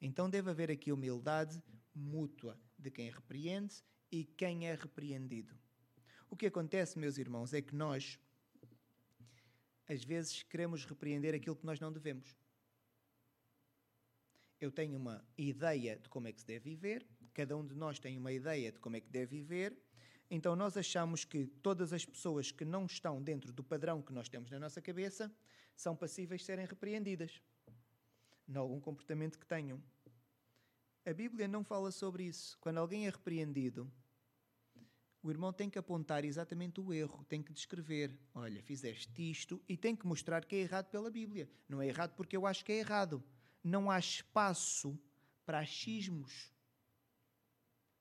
Então, 0.00 0.28
deve 0.28 0.50
haver 0.50 0.70
aqui 0.70 0.92
humildade 0.92 1.62
mútua 1.94 2.60
de 2.78 2.90
quem 2.90 3.10
repreende 3.10 3.82
e 4.10 4.24
quem 4.24 4.68
é 4.68 4.74
repreendido. 4.74 5.56
O 6.28 6.36
que 6.36 6.46
acontece, 6.46 6.98
meus 6.98 7.16
irmãos, 7.16 7.54
é 7.54 7.62
que 7.62 7.74
nós, 7.74 8.18
às 9.88 10.04
vezes, 10.04 10.42
queremos 10.42 10.84
repreender 10.84 11.34
aquilo 11.34 11.56
que 11.56 11.64
nós 11.64 11.80
não 11.80 11.92
devemos. 11.92 12.36
Eu 14.60 14.72
tenho 14.72 14.96
uma 14.96 15.24
ideia 15.38 15.96
de 15.96 16.08
como 16.08 16.28
é 16.28 16.32
que 16.32 16.40
se 16.40 16.46
deve 16.46 16.70
viver, 16.70 17.06
cada 17.32 17.56
um 17.56 17.64
de 17.64 17.74
nós 17.74 17.98
tem 17.98 18.18
uma 18.18 18.32
ideia 18.32 18.72
de 18.72 18.78
como 18.80 18.96
é 18.96 19.00
que 19.00 19.10
deve 19.10 19.36
viver, 19.36 19.78
então 20.30 20.56
nós 20.56 20.76
achamos 20.76 21.24
que 21.24 21.46
todas 21.62 21.92
as 21.92 22.04
pessoas 22.04 22.50
que 22.50 22.64
não 22.64 22.86
estão 22.86 23.22
dentro 23.22 23.52
do 23.52 23.62
padrão 23.62 24.02
que 24.02 24.12
nós 24.12 24.28
temos 24.28 24.50
na 24.50 24.58
nossa 24.58 24.82
cabeça 24.82 25.32
são 25.76 25.94
passíveis 25.94 26.40
de 26.40 26.46
serem 26.46 26.66
repreendidas 26.66 27.40
em 28.48 28.56
algum 28.56 28.80
comportamento 28.80 29.38
que 29.38 29.46
tenham. 29.46 29.82
A 31.04 31.12
Bíblia 31.12 31.46
não 31.46 31.62
fala 31.62 31.90
sobre 31.92 32.24
isso. 32.24 32.58
Quando 32.60 32.78
alguém 32.78 33.06
é 33.06 33.10
repreendido, 33.10 33.90
o 35.22 35.30
irmão 35.30 35.52
tem 35.52 35.68
que 35.68 35.78
apontar 35.78 36.24
exatamente 36.24 36.80
o 36.80 36.92
erro, 36.92 37.24
tem 37.24 37.42
que 37.42 37.52
descrever: 37.52 38.16
olha, 38.34 38.62
fizeste 38.62 39.30
isto, 39.30 39.62
e 39.68 39.76
tem 39.76 39.94
que 39.94 40.06
mostrar 40.06 40.44
que 40.44 40.56
é 40.56 40.60
errado 40.60 40.86
pela 40.86 41.10
Bíblia. 41.10 41.48
Não 41.68 41.82
é 41.82 41.86
errado 41.88 42.14
porque 42.14 42.36
eu 42.36 42.46
acho 42.46 42.64
que 42.64 42.72
é 42.72 42.78
errado. 42.78 43.22
Não 43.62 43.90
há 43.90 43.98
espaço 43.98 44.98
para 45.44 45.58
achismos. 45.60 46.52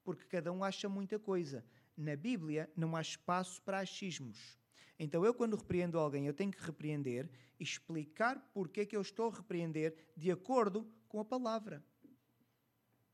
Porque 0.04 0.26
cada 0.26 0.52
um 0.52 0.64
acha 0.64 0.88
muita 0.88 1.18
coisa. 1.18 1.66
Na 1.96 2.16
Bíblia 2.16 2.70
não 2.76 2.96
há 2.96 3.02
espaço 3.02 3.62
para 3.62 3.80
achismos. 3.80 4.58
Então 4.98 5.26
eu, 5.26 5.34
quando 5.34 5.56
repreendo 5.56 6.00
alguém, 6.00 6.26
eu 6.26 6.34
tenho 6.34 6.52
que 6.52 6.62
repreender 6.62 7.30
e 7.60 7.64
explicar 7.64 8.40
porque 8.54 8.82
é 8.82 8.86
que 8.86 8.96
eu 8.96 9.02
estou 9.02 9.30
a 9.30 9.36
repreender 9.36 9.96
de 10.16 10.32
acordo 10.32 10.90
com 11.08 11.20
a 11.20 11.26
palavra. 11.26 11.84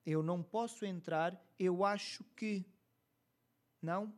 Eu 0.06 0.24
não 0.24 0.41
posso 0.41 0.86
entrar, 0.86 1.39
eu 1.60 1.84
acho 1.84 2.24
que. 2.36 2.65
Não. 3.82 4.13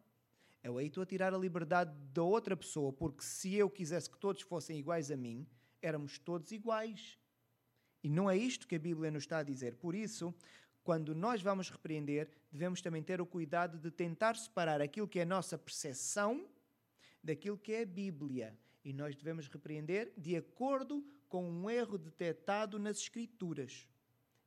Eu 0.64 0.78
aí 0.78 0.88
estou 0.88 1.04
a 1.04 1.06
tirar 1.06 1.34
a 1.34 1.38
liberdade 1.38 1.94
da 2.14 2.24
outra 2.24 2.56
pessoa, 2.56 2.94
porque 2.94 3.22
se 3.22 3.54
eu 3.54 3.70
quisesse 3.70 4.10
que 4.10 4.18
todos 4.18 4.42
fossem 4.44 4.80
iguais 4.80 5.12
a 5.12 5.18
mim, 5.18 5.46
éramos 5.82 6.18
todos 6.18 6.52
iguais. 6.54 7.20
E 8.02 8.10
não 8.10 8.30
é 8.30 8.38
isto 8.38 8.68
que 8.68 8.76
a 8.76 8.80
Bíblia 8.80 9.12
nos 9.12 9.24
está 9.24 9.40
a 9.40 9.44
dizer. 9.44 9.76
Por 9.76 9.94
isso, 9.94 10.34
quando 10.84 11.16
nós 11.16 11.42
vamos 11.42 11.70
repreender, 11.70 12.30
devemos 12.52 12.82
também 12.82 13.02
ter 13.02 13.22
o 13.22 13.26
cuidado 13.26 13.78
de 13.78 13.90
tentar 13.90 14.36
separar 14.36 14.82
aquilo 14.82 15.08
que 15.08 15.20
é 15.20 15.22
a 15.24 15.26
nossa 15.26 15.58
percepção 15.58 16.48
daquilo 17.24 17.58
que 17.58 17.72
é 17.72 17.82
a 17.84 17.86
Bíblia. 17.86 18.58
E 18.84 18.92
nós 18.92 19.16
devemos 19.16 19.48
repreender 19.48 20.12
de 20.18 20.36
acordo 20.36 21.06
com 21.30 21.50
um 21.50 21.70
erro 21.70 21.98
detectado 21.98 22.78
nas 22.78 22.98
Escrituras. 22.98 23.88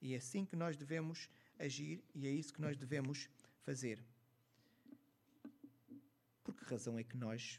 E 0.01 0.13
é 0.13 0.19
assim 0.19 0.45
que 0.45 0.55
nós 0.55 0.77
devemos 0.77 1.29
agir 1.59 2.05
e 2.15 2.27
é 2.27 2.31
isso 2.31 2.53
que 2.53 2.61
nós 2.61 2.77
devemos 2.77 3.31
fazer. 3.63 4.05
Por 6.45 6.55
que 6.55 6.65
razão 6.65 6.99
é 6.99 7.03
que 7.03 7.17
nós 7.17 7.59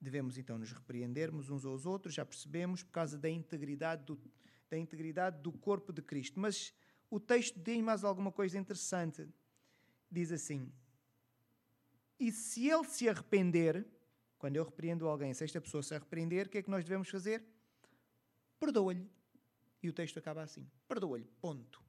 devemos 0.00 0.36
então 0.36 0.58
nos 0.58 0.72
repreendermos 0.72 1.48
uns 1.50 1.64
aos 1.64 1.86
outros? 1.86 2.14
Já 2.14 2.26
percebemos, 2.26 2.82
por 2.82 2.90
causa 2.90 3.16
da 3.16 3.30
integridade 3.30 4.04
do, 4.04 4.20
da 4.68 4.76
integridade 4.76 5.40
do 5.40 5.52
corpo 5.52 5.92
de 5.92 6.02
Cristo. 6.02 6.40
Mas 6.40 6.74
o 7.10 7.20
texto 7.20 7.58
diz 7.58 7.80
mais 7.82 8.04
alguma 8.04 8.32
coisa 8.32 8.58
interessante. 8.58 9.28
Diz 10.10 10.32
assim: 10.32 10.72
E 12.18 12.32
se 12.32 12.68
ele 12.68 12.84
se 12.84 13.08
arrepender, 13.08 13.86
quando 14.38 14.56
eu 14.56 14.64
repreendo 14.64 15.08
alguém, 15.08 15.32
se 15.34 15.44
esta 15.44 15.60
pessoa 15.60 15.82
se 15.82 15.94
arrepender, 15.94 16.46
o 16.46 16.50
que 16.50 16.58
é 16.58 16.62
que 16.62 16.70
nós 16.70 16.84
devemos 16.84 17.08
fazer? 17.08 17.44
Perdoa-lhe. 18.58 19.10
E 19.82 19.88
o 19.88 19.92
texto 19.92 20.18
acaba 20.18 20.42
assim: 20.42 20.68
perdoa-lhe, 20.88 21.26
ponto. 21.40 21.82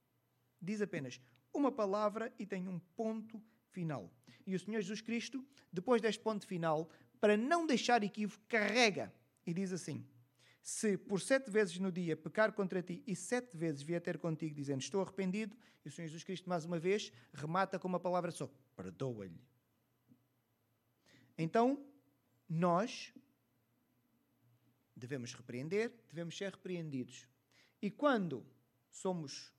Diz 0.62 0.82
apenas 0.82 1.22
uma 1.54 1.72
palavra 1.72 2.34
e 2.38 2.46
tem 2.46 2.68
um 2.68 2.80
ponto 2.96 3.42
final. 3.72 4.12
E 4.46 4.56
o 4.56 4.60
Senhor 4.60 4.82
Jesus 4.82 5.02
Cristo, 5.02 5.46
depois 5.72 6.02
deste 6.02 6.22
ponto 6.22 6.46
final, 6.46 6.90
para 7.20 7.36
não 7.36 7.66
deixar 7.66 8.04
equívoco, 8.04 8.44
carrega 8.48 9.14
e 9.46 9.54
diz 9.54 9.72
assim: 9.72 10.06
Se 10.68 10.98
por 10.98 11.22
sete 11.22 11.50
vezes 11.50 11.80
no 11.80 11.90
dia 11.90 12.18
pecar 12.18 12.52
contra 12.52 12.84
ti 12.84 13.02
e 13.08 13.16
sete 13.16 13.56
vezes 13.56 13.82
vier 13.82 14.02
ter 14.02 14.18
contigo 14.18 14.54
dizendo 14.54 14.82
estou 14.82 15.02
arrependido, 15.02 15.56
e 15.86 15.88
o 15.88 15.92
Senhor 15.92 16.10
Jesus 16.10 16.26
Cristo, 16.26 16.50
mais 16.50 16.66
uma 16.66 16.78
vez, 16.78 17.10
remata 17.34 17.80
com 17.80 17.88
uma 17.88 18.02
palavra 18.02 18.32
só: 18.32 18.52
perdoa-lhe. 18.76 19.42
Então, 21.38 21.82
nós 22.50 23.14
devemos 24.94 25.34
repreender, 25.34 25.90
devemos 26.10 26.38
ser 26.38 26.52
repreendidos. 26.52 27.30
E 27.82 27.90
quando 27.90 28.46
somos 28.92 29.54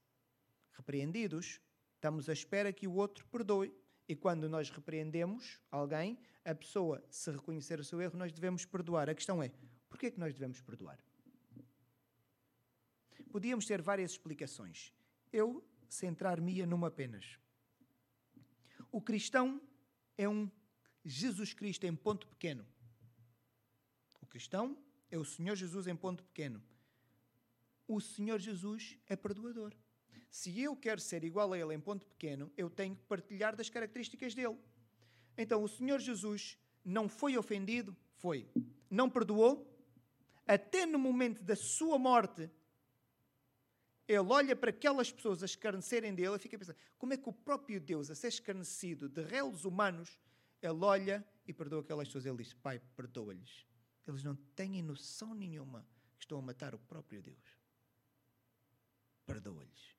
repreendidos, 0.72 1.58
estamos 1.94 2.28
à 2.28 2.34
espera 2.34 2.70
que 2.70 2.86
o 2.86 2.92
outro 2.92 3.26
perdoe. 3.28 3.74
E 4.06 4.14
quando 4.14 4.46
nós 4.46 4.68
repreendemos 4.68 5.58
alguém, 5.70 6.18
a 6.44 6.54
pessoa, 6.54 7.02
se 7.08 7.30
reconhecer 7.30 7.80
o 7.80 7.84
seu 7.84 7.98
erro, 7.98 8.18
nós 8.18 8.30
devemos 8.30 8.66
perdoar. 8.66 9.08
A 9.08 9.14
questão 9.14 9.42
é, 9.42 9.50
por 9.88 9.98
que 9.98 10.06
é 10.06 10.10
que 10.10 10.20
nós 10.20 10.34
devemos 10.34 10.60
perdoar? 10.60 10.98
Podíamos 13.30 13.66
ter 13.66 13.82
várias 13.82 14.12
explicações. 14.12 14.92
Eu 15.32 15.64
centrar-me-ia 15.88 16.66
numa 16.66 16.88
apenas. 16.88 17.38
O 18.90 19.00
cristão 19.00 19.60
é 20.16 20.28
um 20.28 20.50
Jesus 21.04 21.52
Cristo 21.52 21.84
em 21.84 21.94
ponto 21.94 22.26
pequeno 22.26 22.66
cristão 24.28 24.78
é 25.10 25.18
o 25.18 25.24
Senhor 25.24 25.56
Jesus 25.56 25.88
em 25.88 25.96
ponto 25.96 26.22
pequeno. 26.22 26.62
O 27.88 28.00
Senhor 28.00 28.38
Jesus 28.38 28.96
é 29.08 29.16
perdoador. 29.16 29.74
Se 30.30 30.60
eu 30.60 30.76
quero 30.76 31.00
ser 31.00 31.24
igual 31.24 31.52
a 31.52 31.58
Ele 31.58 31.74
em 31.74 31.80
ponto 31.80 32.06
pequeno, 32.06 32.52
eu 32.56 32.70
tenho 32.70 32.94
que 32.94 33.02
partilhar 33.02 33.56
das 33.56 33.68
características 33.68 34.34
dele. 34.34 34.56
Então, 35.36 35.62
o 35.64 35.68
Senhor 35.68 35.98
Jesus 35.98 36.56
não 36.84 37.08
foi 37.08 37.36
ofendido? 37.36 37.96
Foi. 38.14 38.48
Não 38.90 39.10
perdoou? 39.10 39.67
Até 40.48 40.86
no 40.86 40.98
momento 40.98 41.42
da 41.44 41.54
sua 41.54 41.98
morte, 41.98 42.50
ele 44.08 44.18
olha 44.20 44.56
para 44.56 44.70
aquelas 44.70 45.12
pessoas 45.12 45.42
a 45.42 45.46
escarnecerem 45.46 46.14
dele 46.14 46.36
e 46.36 46.38
fica 46.38 46.56
a 46.56 46.58
pensar: 46.58 46.76
como 46.96 47.12
é 47.12 47.18
que 47.18 47.28
o 47.28 47.32
próprio 47.34 47.78
Deus, 47.78 48.10
a 48.10 48.14
ser 48.14 48.28
escarnecido 48.28 49.10
de 49.10 49.22
réus 49.22 49.66
humanos, 49.66 50.18
ele 50.62 50.82
olha 50.82 51.22
e 51.46 51.52
perdoa 51.52 51.82
aquelas 51.82 52.08
pessoas? 52.08 52.24
Ele 52.24 52.38
diz: 52.38 52.54
Pai, 52.54 52.80
perdoa-lhes. 52.96 53.66
Eles 54.06 54.24
não 54.24 54.34
têm 54.56 54.82
noção 54.82 55.34
nenhuma 55.34 55.86
que 56.18 56.24
estão 56.24 56.38
a 56.38 56.42
matar 56.42 56.74
o 56.74 56.78
próprio 56.78 57.20
Deus. 57.20 57.58
Perdoa-lhes. 59.26 59.98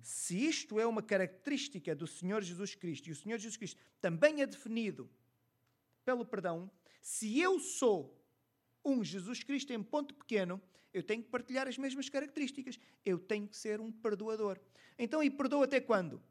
Se 0.00 0.36
isto 0.36 0.78
é 0.78 0.86
uma 0.86 1.02
característica 1.02 1.96
do 1.96 2.06
Senhor 2.06 2.42
Jesus 2.42 2.76
Cristo, 2.76 3.08
e 3.08 3.12
o 3.12 3.16
Senhor 3.16 3.38
Jesus 3.38 3.56
Cristo 3.56 3.80
também 4.00 4.40
é 4.40 4.46
definido 4.46 5.10
pelo 6.04 6.24
perdão, 6.24 6.70
se 7.02 7.40
eu 7.40 7.58
sou 7.58 8.23
um 8.84 9.02
Jesus 9.02 9.42
Cristo 9.42 9.72
em 9.72 9.82
ponto 9.82 10.14
pequeno, 10.14 10.60
eu 10.92 11.02
tenho 11.02 11.22
que 11.22 11.28
partilhar 11.28 11.66
as 11.66 11.76
mesmas 11.76 12.08
características. 12.08 12.78
Eu 13.04 13.18
tenho 13.18 13.48
que 13.48 13.56
ser 13.56 13.80
um 13.80 13.90
perdoador. 13.90 14.60
Então, 14.98 15.22
e 15.22 15.30
perdoa 15.30 15.64
até 15.64 15.80
quando? 15.80 16.22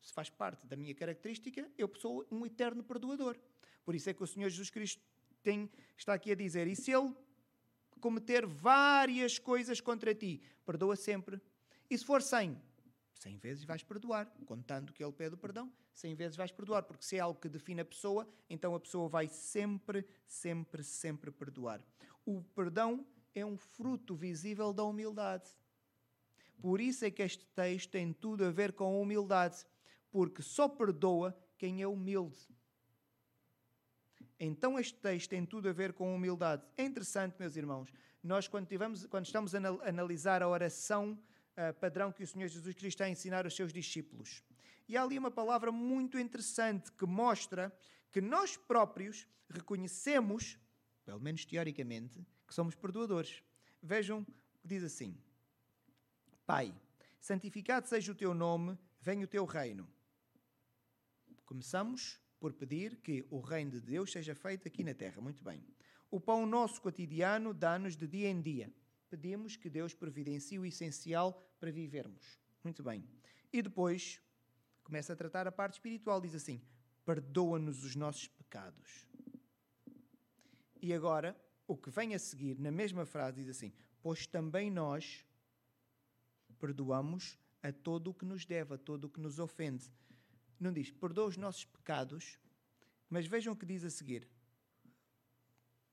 Se 0.00 0.12
faz 0.12 0.28
parte 0.28 0.66
da 0.66 0.76
minha 0.76 0.94
característica, 0.94 1.70
eu 1.78 1.90
sou 1.96 2.26
um 2.30 2.44
eterno 2.44 2.82
perdoador. 2.82 3.38
Por 3.84 3.94
isso 3.94 4.10
é 4.10 4.14
que 4.14 4.22
o 4.22 4.26
Senhor 4.26 4.48
Jesus 4.48 4.70
Cristo 4.70 5.00
tem, 5.42 5.70
está 5.96 6.14
aqui 6.14 6.32
a 6.32 6.34
dizer: 6.34 6.66
e 6.66 6.74
se 6.74 6.90
ele 6.90 7.14
cometer 8.00 8.44
várias 8.44 9.38
coisas 9.38 9.80
contra 9.80 10.12
ti, 10.12 10.42
perdoa 10.66 10.96
sempre. 10.96 11.40
E 11.88 11.96
se 11.96 12.04
for 12.04 12.20
cem, 12.20 12.60
cem 13.22 13.36
vezes 13.36 13.64
vais 13.64 13.82
perdoar, 13.84 14.26
contando 14.44 14.92
que 14.92 15.02
ele 15.02 15.12
pede 15.12 15.34
o 15.36 15.38
perdão, 15.38 15.72
cem 15.94 16.14
vezes 16.14 16.36
vais 16.36 16.50
perdoar, 16.50 16.82
porque 16.82 17.04
se 17.04 17.16
é 17.16 17.20
algo 17.20 17.40
que 17.40 17.48
define 17.48 17.80
a 17.80 17.84
pessoa, 17.84 18.28
então 18.50 18.74
a 18.74 18.80
pessoa 18.80 19.08
vai 19.08 19.28
sempre, 19.28 20.04
sempre, 20.26 20.82
sempre 20.82 21.30
perdoar. 21.30 21.80
O 22.26 22.42
perdão 22.42 23.06
é 23.32 23.46
um 23.46 23.56
fruto 23.56 24.16
visível 24.16 24.72
da 24.72 24.82
humildade. 24.82 25.48
Por 26.60 26.80
isso 26.80 27.04
é 27.04 27.10
que 27.10 27.22
este 27.22 27.46
texto 27.46 27.90
tem 27.90 28.12
tudo 28.12 28.44
a 28.44 28.50
ver 28.50 28.72
com 28.72 28.84
a 28.84 29.00
humildade, 29.00 29.64
porque 30.10 30.42
só 30.42 30.68
perdoa 30.68 31.36
quem 31.56 31.80
é 31.80 31.86
humilde. 31.86 32.38
Então 34.38 34.78
este 34.78 34.98
texto 34.98 35.30
tem 35.30 35.46
tudo 35.46 35.68
a 35.68 35.72
ver 35.72 35.92
com 35.92 36.12
humildade. 36.12 36.64
É 36.76 36.82
interessante, 36.82 37.36
meus 37.38 37.56
irmãos, 37.56 37.92
nós 38.20 38.48
quando, 38.48 38.66
tivemos, 38.66 39.06
quando 39.06 39.26
estamos 39.26 39.54
a 39.54 39.58
analisar 39.88 40.42
a 40.42 40.48
oração 40.48 41.16
uh, 41.56 41.74
padrão 41.80 42.12
que 42.12 42.22
o 42.22 42.26
Senhor 42.26 42.48
Jesus 42.48 42.74
Cristo 42.74 42.86
está 42.86 43.04
a 43.04 43.10
ensinar 43.10 43.44
aos 43.44 43.54
seus 43.54 43.72
discípulos. 43.72 44.42
E 44.88 44.96
há 44.96 45.02
ali 45.02 45.18
uma 45.18 45.30
palavra 45.30 45.70
muito 45.70 46.18
interessante 46.18 46.90
que 46.92 47.06
mostra 47.06 47.72
que 48.10 48.20
nós 48.20 48.56
próprios 48.56 49.26
reconhecemos, 49.48 50.58
pelo 51.04 51.20
menos 51.20 51.44
teoricamente, 51.44 52.24
que 52.46 52.54
somos 52.54 52.74
perdoadores. 52.74 53.42
Vejam 53.82 54.24
que 54.60 54.68
diz 54.68 54.82
assim: 54.82 55.16
Pai, 56.46 56.74
santificado 57.20 57.88
seja 57.88 58.12
o 58.12 58.14
teu 58.14 58.34
nome, 58.34 58.78
venha 59.00 59.24
o 59.24 59.28
teu 59.28 59.44
reino. 59.44 59.88
Começamos 61.44 62.20
por 62.38 62.52
pedir 62.52 62.96
que 62.96 63.24
o 63.30 63.40
reino 63.40 63.70
de 63.70 63.80
Deus 63.80 64.10
seja 64.10 64.34
feito 64.34 64.66
aqui 64.66 64.82
na 64.82 64.94
terra. 64.94 65.20
Muito 65.20 65.44
bem. 65.44 65.64
O 66.10 66.20
pão 66.20 66.44
nosso 66.44 66.80
cotidiano 66.80 67.54
dá-nos 67.54 67.96
de 67.96 68.06
dia 68.06 68.28
em 68.28 68.40
dia. 68.40 68.72
Pedimos 69.12 69.56
que 69.56 69.68
Deus 69.68 69.92
providencie 69.92 70.58
o 70.58 70.64
essencial 70.64 71.28
para 71.60 71.70
vivermos. 71.70 72.38
Muito 72.64 72.82
bem. 72.82 73.04
E 73.52 73.60
depois 73.60 74.20
começa 74.82 75.12
a 75.12 75.16
tratar 75.16 75.46
a 75.46 75.52
parte 75.52 75.74
espiritual. 75.74 76.20
Diz 76.20 76.34
assim: 76.34 76.62
perdoa-nos 77.04 77.84
os 77.84 77.94
nossos 77.94 78.26
pecados. 78.28 79.06
E 80.80 80.94
agora, 80.94 81.36
o 81.66 81.76
que 81.76 81.90
vem 81.90 82.14
a 82.14 82.18
seguir, 82.18 82.58
na 82.58 82.70
mesma 82.70 83.04
frase, 83.04 83.42
diz 83.42 83.50
assim: 83.50 83.72
Pois 84.00 84.26
também 84.26 84.70
nós 84.70 85.26
perdoamos 86.58 87.38
a 87.62 87.70
todo 87.70 88.08
o 88.08 88.14
que 88.14 88.24
nos 88.24 88.46
deve, 88.46 88.74
a 88.74 88.78
todo 88.78 89.04
o 89.04 89.10
que 89.10 89.20
nos 89.20 89.38
ofende 89.38 89.92
não 90.62 90.72
diz 90.72 90.90
perdoa 90.90 91.26
os 91.26 91.36
nossos 91.36 91.64
pecados, 91.64 92.38
mas 93.10 93.26
vejam 93.26 93.52
o 93.52 93.56
que 93.56 93.66
diz 93.66 93.84
a 93.84 93.90
seguir. 93.90 94.28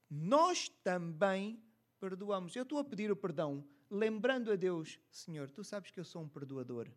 Nós 0.08 0.68
também 0.82 1.62
perdoamos. 2.00 2.56
Eu 2.56 2.62
estou 2.62 2.78
a 2.78 2.84
pedir 2.84 3.12
o 3.12 3.16
perdão, 3.16 3.64
lembrando 3.90 4.50
a 4.50 4.56
Deus, 4.56 4.98
Senhor, 5.10 5.50
tu 5.50 5.62
sabes 5.62 5.90
que 5.90 6.00
eu 6.00 6.04
sou 6.04 6.22
um 6.22 6.28
perdoador. 6.28 6.88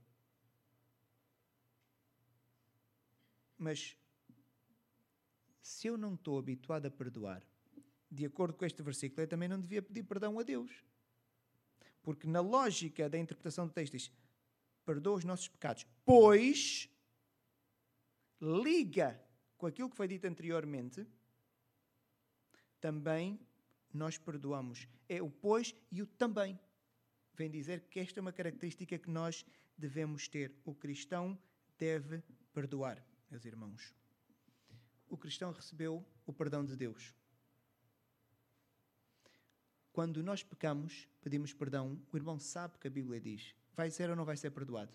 Mas 3.58 3.98
se 5.62 5.88
eu 5.88 5.98
não 5.98 6.16
estou 6.16 6.40
habituado 6.40 6.86
a 6.86 6.92
perdoar, 6.92 7.44
de 8.10 8.26
acordo 8.26 8.56
com 8.58 8.66
este 8.66 8.82
versículo, 8.82 9.22
eu 9.22 9.28
também 9.28 9.50
não 9.50 9.60
devia 9.60 9.82
pedir 9.82 10.04
perdão 10.04 10.40
a 10.40 10.44
Deus. 10.44 10.72
Porque 12.02 12.28
na 12.28 12.42
lógica 12.42 13.10
da 13.10 13.18
interpretação 13.18 13.68
do 13.68 13.74
texto 13.74 13.94
diz: 13.94 14.12
perdoa 14.86 15.18
os 15.18 15.24
nossos 15.24 15.48
pecados, 15.48 15.86
pois 16.06 16.90
liga 18.42 19.20
com 19.58 19.66
aquilo 19.66 19.90
que 19.90 19.96
foi 19.96 20.08
dito 20.08 20.26
anteriormente, 20.26 21.08
também 22.82 23.40
nós 23.94 24.18
perdoamos. 24.18 24.88
É 25.08 25.22
o 25.22 25.30
pois 25.30 25.76
e 25.92 26.02
o 26.02 26.08
também. 26.08 26.60
Vem 27.36 27.50
dizer 27.50 27.82
que 27.90 28.00
esta 28.00 28.20
é 28.20 28.22
uma 28.22 28.34
característica 28.34 28.98
que 28.98 29.10
nós 29.10 29.46
devemos 29.78 30.28
ter. 30.28 30.56
O 30.64 30.74
cristão 30.74 31.38
deve 31.78 32.24
perdoar, 32.54 33.04
meus 33.30 33.46
irmãos. 33.46 33.94
O 35.08 35.18
cristão 35.18 35.52
recebeu 35.52 36.06
o 36.26 36.34
perdão 36.34 36.66
de 36.66 36.76
Deus. 36.76 37.14
Quando 39.92 40.24
nós 40.24 40.42
pecamos, 40.42 41.08
pedimos 41.22 41.54
perdão, 41.54 42.02
o 42.12 42.18
irmão 42.18 42.40
sabe 42.40 42.78
que 42.80 42.88
a 42.88 42.92
Bíblia 42.92 43.22
diz: 43.22 43.54
vai 43.76 43.92
ser 43.92 44.10
ou 44.10 44.16
não 44.16 44.26
vai 44.26 44.36
ser 44.36 44.50
perdoado? 44.50 44.92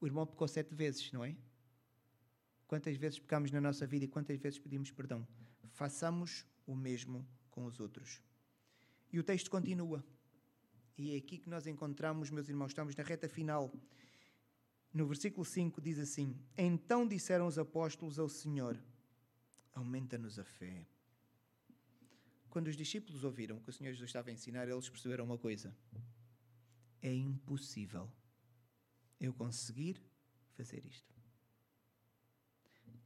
O 0.00 0.06
irmão 0.06 0.24
pecou 0.24 0.46
sete 0.46 0.72
vezes, 0.72 1.10
não 1.10 1.24
é? 1.24 1.36
Quantas 2.68 2.96
vezes 2.96 3.18
pecamos 3.18 3.50
na 3.50 3.60
nossa 3.60 3.86
vida 3.86 4.04
e 4.04 4.08
quantas 4.08 4.38
vezes 4.38 4.58
pedimos 4.58 4.90
perdão? 4.92 5.26
Façamos 5.70 6.46
o 6.66 6.76
mesmo 6.76 7.26
com 7.58 7.66
os 7.66 7.80
outros. 7.80 8.22
E 9.12 9.18
o 9.18 9.24
texto 9.24 9.50
continua. 9.50 10.04
E 10.96 11.12
é 11.12 11.16
aqui 11.16 11.38
que 11.38 11.50
nós 11.50 11.66
encontramos, 11.66 12.30
meus 12.30 12.48
irmãos, 12.48 12.68
estamos 12.68 12.94
na 12.94 13.02
reta 13.02 13.28
final. 13.28 13.72
No 14.94 15.06
versículo 15.06 15.44
5 15.44 15.80
diz 15.80 15.98
assim: 15.98 16.36
Então 16.56 17.06
disseram 17.06 17.48
os 17.48 17.58
apóstolos 17.58 18.18
ao 18.18 18.28
Senhor: 18.28 18.80
Aumenta-nos 19.74 20.38
a 20.38 20.44
fé. 20.44 20.86
Quando 22.48 22.68
os 22.68 22.76
discípulos 22.76 23.24
ouviram 23.24 23.56
o 23.56 23.60
que 23.60 23.70
o 23.70 23.72
Senhor 23.72 23.92
Jesus 23.92 24.08
estava 24.08 24.30
a 24.30 24.32
ensinar, 24.32 24.68
eles 24.68 24.88
perceberam 24.88 25.24
uma 25.24 25.38
coisa: 25.38 25.76
é 27.02 27.12
impossível 27.12 28.08
eu 29.20 29.34
conseguir 29.34 30.00
fazer 30.56 30.86
isto. 30.86 31.12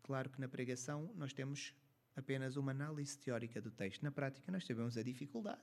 Claro 0.02 0.28
que 0.28 0.40
na 0.40 0.48
pregação 0.48 1.10
nós 1.14 1.32
temos 1.32 1.74
apenas 2.16 2.56
uma 2.56 2.72
análise 2.72 3.18
teórica 3.18 3.60
do 3.60 3.70
texto. 3.70 4.02
Na 4.02 4.10
prática, 4.10 4.50
nós 4.50 4.64
sabemos 4.64 4.96
a 4.96 5.02
dificuldade, 5.02 5.62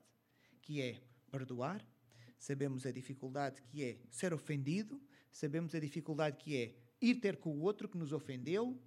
que 0.62 0.82
é 0.82 1.02
perdoar, 1.32 1.86
sabemos 2.38 2.86
a 2.86 2.92
dificuldade 2.92 3.62
que 3.62 3.84
é 3.84 3.98
ser 4.10 4.34
ofendido, 4.34 5.02
sabemos 5.32 5.76
a 5.76 5.80
dificuldade 5.80 6.38
que 6.38 6.56
é 6.56 6.76
ir 7.02 7.16
ter 7.16 7.38
com 7.38 7.52
o 7.58 7.62
outro 7.62 7.88
que 7.88 7.98
nos 7.98 8.12
ofendeu, 8.12 8.82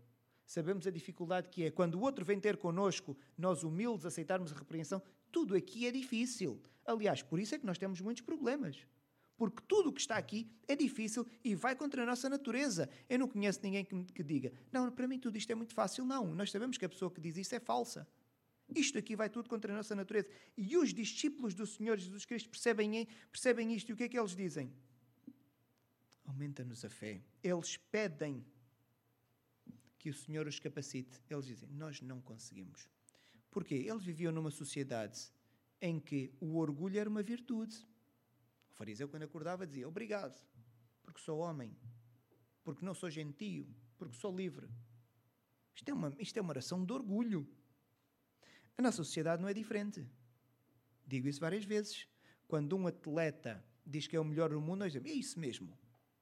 sabemos 0.44 0.86
a 0.86 0.90
dificuldade 0.90 1.48
que 1.48 1.64
é 1.64 1.70
quando 1.70 1.96
o 1.96 2.00
outro 2.00 2.24
vem 2.24 2.40
ter 2.40 2.56
connosco, 2.56 3.16
nós 3.36 3.62
humildes 3.62 4.04
aceitarmos 4.04 4.52
a 4.52 4.56
repreensão. 4.56 5.02
Tudo 5.30 5.54
aqui 5.54 5.86
é 5.86 5.90
difícil. 5.90 6.62
Aliás, 6.84 7.22
por 7.22 7.38
isso 7.38 7.54
é 7.54 7.58
que 7.58 7.66
nós 7.66 7.78
temos 7.78 8.00
muitos 8.00 8.22
problemas 8.22 8.84
porque 9.36 9.62
tudo 9.66 9.88
o 9.88 9.92
que 9.92 10.00
está 10.00 10.16
aqui 10.16 10.48
é 10.68 10.76
difícil 10.76 11.26
e 11.42 11.54
vai 11.54 11.74
contra 11.74 12.02
a 12.02 12.06
nossa 12.06 12.28
natureza. 12.28 12.88
Eu 13.08 13.18
não 13.18 13.28
conheço 13.28 13.60
ninguém 13.62 13.84
que, 13.84 14.04
que 14.04 14.22
diga, 14.22 14.52
não, 14.70 14.90
para 14.90 15.08
mim 15.08 15.18
tudo 15.18 15.36
isto 15.36 15.50
é 15.50 15.54
muito 15.54 15.74
fácil. 15.74 16.04
Não, 16.04 16.34
nós 16.34 16.50
sabemos 16.50 16.78
que 16.78 16.84
a 16.84 16.88
pessoa 16.88 17.10
que 17.10 17.20
diz 17.20 17.36
isso 17.36 17.54
é 17.54 17.60
falsa. 17.60 18.06
Isto 18.74 18.98
aqui 18.98 19.16
vai 19.16 19.28
tudo 19.28 19.48
contra 19.48 19.72
a 19.72 19.76
nossa 19.76 19.94
natureza. 19.94 20.28
E 20.56 20.76
os 20.76 20.94
discípulos 20.94 21.54
do 21.54 21.66
Senhor 21.66 21.98
Jesus 21.98 22.24
Cristo 22.24 22.48
percebem, 22.48 23.06
percebem 23.30 23.74
isto. 23.74 23.90
E 23.90 23.92
o 23.92 23.96
que 23.96 24.04
é 24.04 24.08
que 24.08 24.18
eles 24.18 24.34
dizem? 24.34 24.72
Aumenta-nos 26.24 26.84
a 26.84 26.88
fé. 26.88 27.20
Eles 27.42 27.76
pedem 27.76 28.44
que 29.98 30.10
o 30.10 30.14
Senhor 30.14 30.46
os 30.46 30.58
capacite. 30.58 31.20
Eles 31.28 31.46
dizem: 31.46 31.68
Nós 31.70 32.00
não 32.00 32.20
conseguimos. 32.20 32.88
Porquê? 33.50 33.74
Eles 33.74 34.04
viviam 34.04 34.32
numa 34.32 34.50
sociedade 34.50 35.30
em 35.80 36.00
que 36.00 36.32
o 36.40 36.56
orgulho 36.56 36.98
era 36.98 37.10
uma 37.10 37.22
virtude. 37.22 37.76
O 38.72 38.74
fariseu, 38.74 39.08
quando 39.08 39.22
acordava, 39.24 39.66
dizia: 39.66 39.86
Obrigado, 39.86 40.36
porque 41.02 41.20
sou 41.20 41.38
homem, 41.38 41.76
porque 42.64 42.84
não 42.84 42.94
sou 42.94 43.10
gentio, 43.10 43.68
porque 43.96 44.16
sou 44.16 44.34
livre. 44.34 44.68
Isto 45.74 45.88
é 45.90 45.94
uma, 45.94 46.14
isto 46.18 46.36
é 46.36 46.40
uma 46.40 46.50
oração 46.50 46.84
de 46.84 46.92
orgulho. 46.92 47.48
A 48.76 48.82
nossa 48.82 48.98
sociedade 48.98 49.40
não 49.40 49.48
é 49.48 49.54
diferente. 49.54 50.06
Digo 51.06 51.28
isso 51.28 51.40
várias 51.40 51.64
vezes. 51.64 52.08
Quando 52.48 52.76
um 52.76 52.86
atleta 52.86 53.64
diz 53.86 54.06
que 54.06 54.16
é 54.16 54.20
o 54.20 54.24
melhor 54.24 54.50
do 54.50 54.60
mundo, 54.60 54.80
nós 54.80 54.92
dizemos: 54.92 55.10
É 55.10 55.14
isso 55.14 55.38
mesmo. 55.38 55.78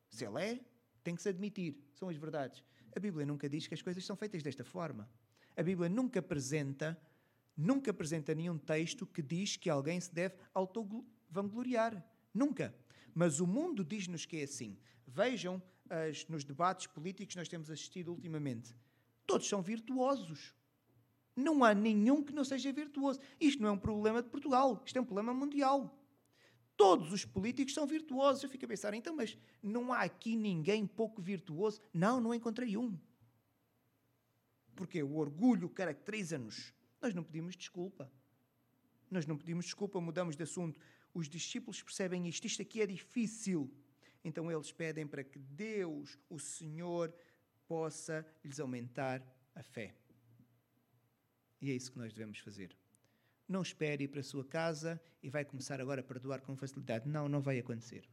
Se 0.09 0.25
ele 0.25 0.43
é, 0.43 0.61
tem 1.03 1.15
que 1.15 1.23
se 1.23 1.29
admitir. 1.29 1.77
São 1.95 2.09
as 2.09 2.17
verdades. 2.17 2.65
A 2.95 3.01
Bíblia 3.01 3.25
nunca 3.25 3.49
diz 3.49 3.67
que 3.67 3.75
as 3.75 3.83
coisas 3.83 4.05
são 4.05 4.17
feitas 4.17 4.43
desta 4.43 4.65
forma. 4.65 5.09
A 5.57 5.63
Bíblia 5.63 5.89
nunca 5.89 6.21
apresenta, 6.21 7.01
nunca 7.57 7.91
apresenta 7.91 8.35
nenhum 8.35 8.59
texto 8.59 9.07
que 9.07 9.23
diz 9.23 9.57
que 9.57 9.71
alguém 9.71 10.01
se 10.01 10.13
deve 10.13 10.37
auto-vangloriar. 10.53 12.05
Nunca. 12.33 12.75
Mas 13.15 13.41
o 13.41 13.47
mundo 13.47 13.85
diz-nos 13.85 14.25
que 14.25 14.39
é 14.39 14.45
assim. 14.45 14.79
Vejam 15.07 15.63
as, 15.89 16.27
nos 16.29 16.45
debates 16.45 16.87
políticos 16.87 17.35
que 17.35 17.39
nós 17.39 17.49
temos 17.49 17.71
assistido 17.71 18.13
ultimamente. 18.13 18.75
Todos 19.27 19.49
são 19.49 19.61
virtuosos. 19.61 20.55
Não 21.35 21.65
há 21.65 21.75
nenhum 21.75 22.23
que 22.23 22.33
não 22.33 22.45
seja 22.45 22.73
virtuoso. 22.73 23.21
Isto 23.41 23.63
não 23.63 23.71
é 23.71 23.73
um 23.73 23.79
problema 23.79 24.23
de 24.23 24.29
Portugal, 24.29 24.83
isto 24.85 24.97
é 24.97 25.01
um 25.01 25.05
problema 25.05 25.33
mundial. 25.33 25.97
Todos 26.77 27.13
os 27.13 27.25
políticos 27.25 27.75
são 27.75 27.87
virtuosos. 27.87 28.43
Eu 28.43 28.49
fico 28.49 28.65
a 28.65 28.69
pensar, 28.69 28.95
então, 28.95 29.15
mas 29.15 29.37
não 29.63 29.93
há 29.93 30.01
aqui 30.01 30.35
ninguém 30.35 30.87
pouco 30.87 31.21
virtuoso? 31.21 31.81
Não, 31.93 32.21
não 32.21 32.35
encontrei 32.35 32.77
um. 32.77 32.99
Porque 34.75 35.03
o 35.03 35.17
orgulho 35.17 35.69
caracteriza-nos. 35.69 36.73
Nós 37.01 37.15
não 37.15 37.23
pedimos 37.23 37.57
desculpa. 37.57 38.11
Nós 39.11 39.27
não 39.27 39.37
pedimos 39.37 39.67
desculpa, 39.67 40.01
mudamos 40.01 40.37
de 40.37 40.43
assunto 40.43 40.81
os 41.13 41.29
discípulos 41.29 41.83
percebem 41.83 42.29
isto, 42.29 42.47
isto 42.47 42.63
aqui 42.63 42.81
é 42.81 42.87
difícil. 42.87 43.73
Então 44.25 44.51
eles 44.51 44.71
pedem 44.71 45.07
para 45.07 45.25
que 45.25 45.39
Deus, 45.39 46.19
o 46.29 46.39
Senhor, 46.39 47.15
possa 47.67 48.27
lhes 48.45 48.61
aumentar 48.61 49.25
a 49.55 49.63
fé. 49.63 49.95
E 51.61 51.71
é 51.71 51.75
isso 51.75 51.93
que 51.93 51.99
nós 51.99 52.13
devemos 52.13 52.39
fazer. 52.39 52.77
Não 53.49 53.63
espere 53.63 54.05
ir 54.05 54.09
para 54.09 54.21
a 54.21 54.25
sua 54.25 54.45
casa 54.45 55.01
e 55.23 55.29
vai 55.29 55.45
começar 55.45 55.81
agora 55.81 56.01
a 56.01 56.05
perdoar 56.05 56.41
com 56.41 56.57
facilidade. 56.57 57.09
Não, 57.09 57.29
não 57.29 57.41
vai 57.41 57.59
acontecer. 57.59 58.09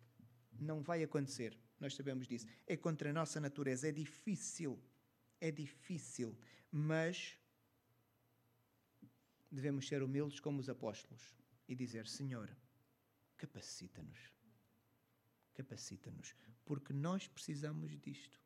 Não 0.59 0.81
vai 0.81 1.03
acontecer. 1.03 1.57
Nós 1.79 1.95
sabemos 1.95 2.27
disso. 2.27 2.47
É 2.65 2.75
contra 2.75 3.09
a 3.11 3.13
nossa 3.13 3.39
natureza. 3.39 3.87
É 3.87 3.91
difícil. 3.91 4.79
É 5.39 5.51
difícil. 5.51 6.35
Mas 6.71 7.37
devemos 9.51 9.87
ser 9.87 10.01
humildes 10.01 10.39
como 10.39 10.59
os 10.59 10.69
apóstolos 10.69 11.35
e 11.67 11.75
dizer: 11.75 12.07
Senhor, 12.07 12.49
capacita-nos. 13.37 14.33
Capacita-nos. 15.53 16.35
Porque 16.65 16.93
nós 16.93 17.27
precisamos 17.27 17.99
disto. 18.01 18.39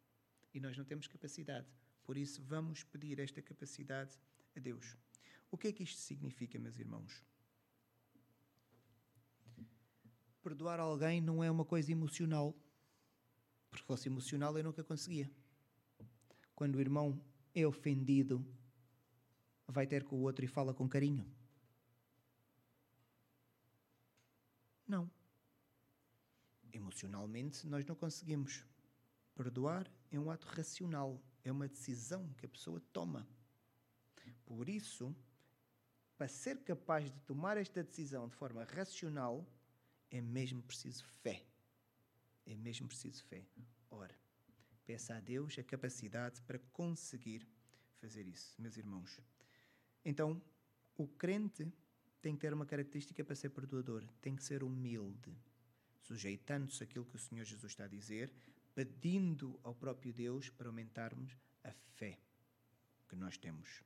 E 0.54 0.60
nós 0.60 0.78
não 0.78 0.86
temos 0.86 1.08
capacidade. 1.08 1.68
Por 2.04 2.18
isso, 2.18 2.42
vamos 2.44 2.84
pedir 2.84 3.20
esta 3.20 3.42
capacidade 3.42 4.18
a 4.56 4.60
Deus. 4.60 4.98
O 5.50 5.58
que 5.58 5.68
é 5.68 5.72
que 5.72 5.84
isto 5.84 6.00
significa, 6.00 6.60
meus 6.60 6.78
irmãos? 6.78 7.24
perdoar 10.42 10.80
alguém 10.80 11.22
não 11.22 11.44
é 11.44 11.50
uma 11.50 11.64
coisa 11.64 11.92
emocional. 11.92 12.56
Porque 13.70 13.84
se 13.84 13.88
fosse 13.88 14.10
emocional 14.10 14.58
eu 14.58 14.64
nunca 14.64 14.84
conseguia. 14.84 15.30
Quando 16.56 16.76
o 16.76 16.82
irmão 16.82 17.22
é 17.56 17.66
ofendido, 17.66 18.46
vai 19.68 19.88
ter 19.88 20.04
com 20.04 20.18
o 20.18 20.22
outro 20.22 20.44
e 20.44 20.48
fala 20.48 20.74
com 20.74 20.88
carinho. 20.90 21.26
Não. 24.92 25.10
Emocionalmente 26.74 27.66
nós 27.66 27.86
não 27.86 27.96
conseguimos. 27.96 28.66
Perdoar 29.34 29.90
é 30.12 30.20
um 30.20 30.30
ato 30.30 30.46
racional, 30.48 31.18
é 31.46 31.50
uma 31.50 31.70
decisão 31.70 32.28
que 32.34 32.46
a 32.46 32.50
pessoa 32.50 32.82
toma. 32.92 33.26
Por 34.46 34.68
isso, 34.68 35.16
para 36.18 36.28
ser 36.28 36.62
capaz 36.66 37.10
de 37.10 37.18
tomar 37.22 37.56
esta 37.56 37.82
decisão 37.82 38.28
de 38.28 38.36
forma 38.36 38.66
racional, 38.66 39.48
é 40.10 40.20
mesmo 40.20 40.62
preciso 40.62 41.06
fé. 41.24 41.42
É 42.46 42.54
mesmo 42.54 42.90
preciso 42.90 43.24
fé. 43.24 43.48
Ora, 43.90 44.14
peça 44.86 45.16
a 45.16 45.22
Deus 45.22 45.58
a 45.58 45.64
capacidade 45.64 46.42
para 46.42 46.60
conseguir 46.74 47.48
fazer 48.02 48.28
isso, 48.28 48.62
meus 48.62 48.76
irmãos. 48.76 49.22
Então, 50.04 50.42
o 50.98 51.08
crente 51.08 51.72
tem 52.22 52.36
que 52.36 52.42
ter 52.42 52.54
uma 52.54 52.66
característica 52.66 53.24
para 53.24 53.36
ser 53.36 53.50
perdoador, 53.50 54.06
tem 54.22 54.36
que 54.36 54.44
ser 54.44 54.64
humilde, 54.64 55.36
sujeitando-se 56.02 56.84
àquilo 56.84 57.06
que 57.06 57.16
o 57.16 57.20
Senhor 57.20 57.44
Jesus 57.44 57.72
está 57.72 57.86
a 57.86 57.88
dizer, 57.88 58.32
pedindo 58.76 59.60
ao 59.64 59.74
próprio 59.74 60.14
Deus 60.14 60.50
para 60.50 60.68
aumentarmos 60.70 61.36
a 61.64 61.72
fé 61.96 62.20
que 63.08 63.16
nós 63.16 63.38
temos. 63.38 63.84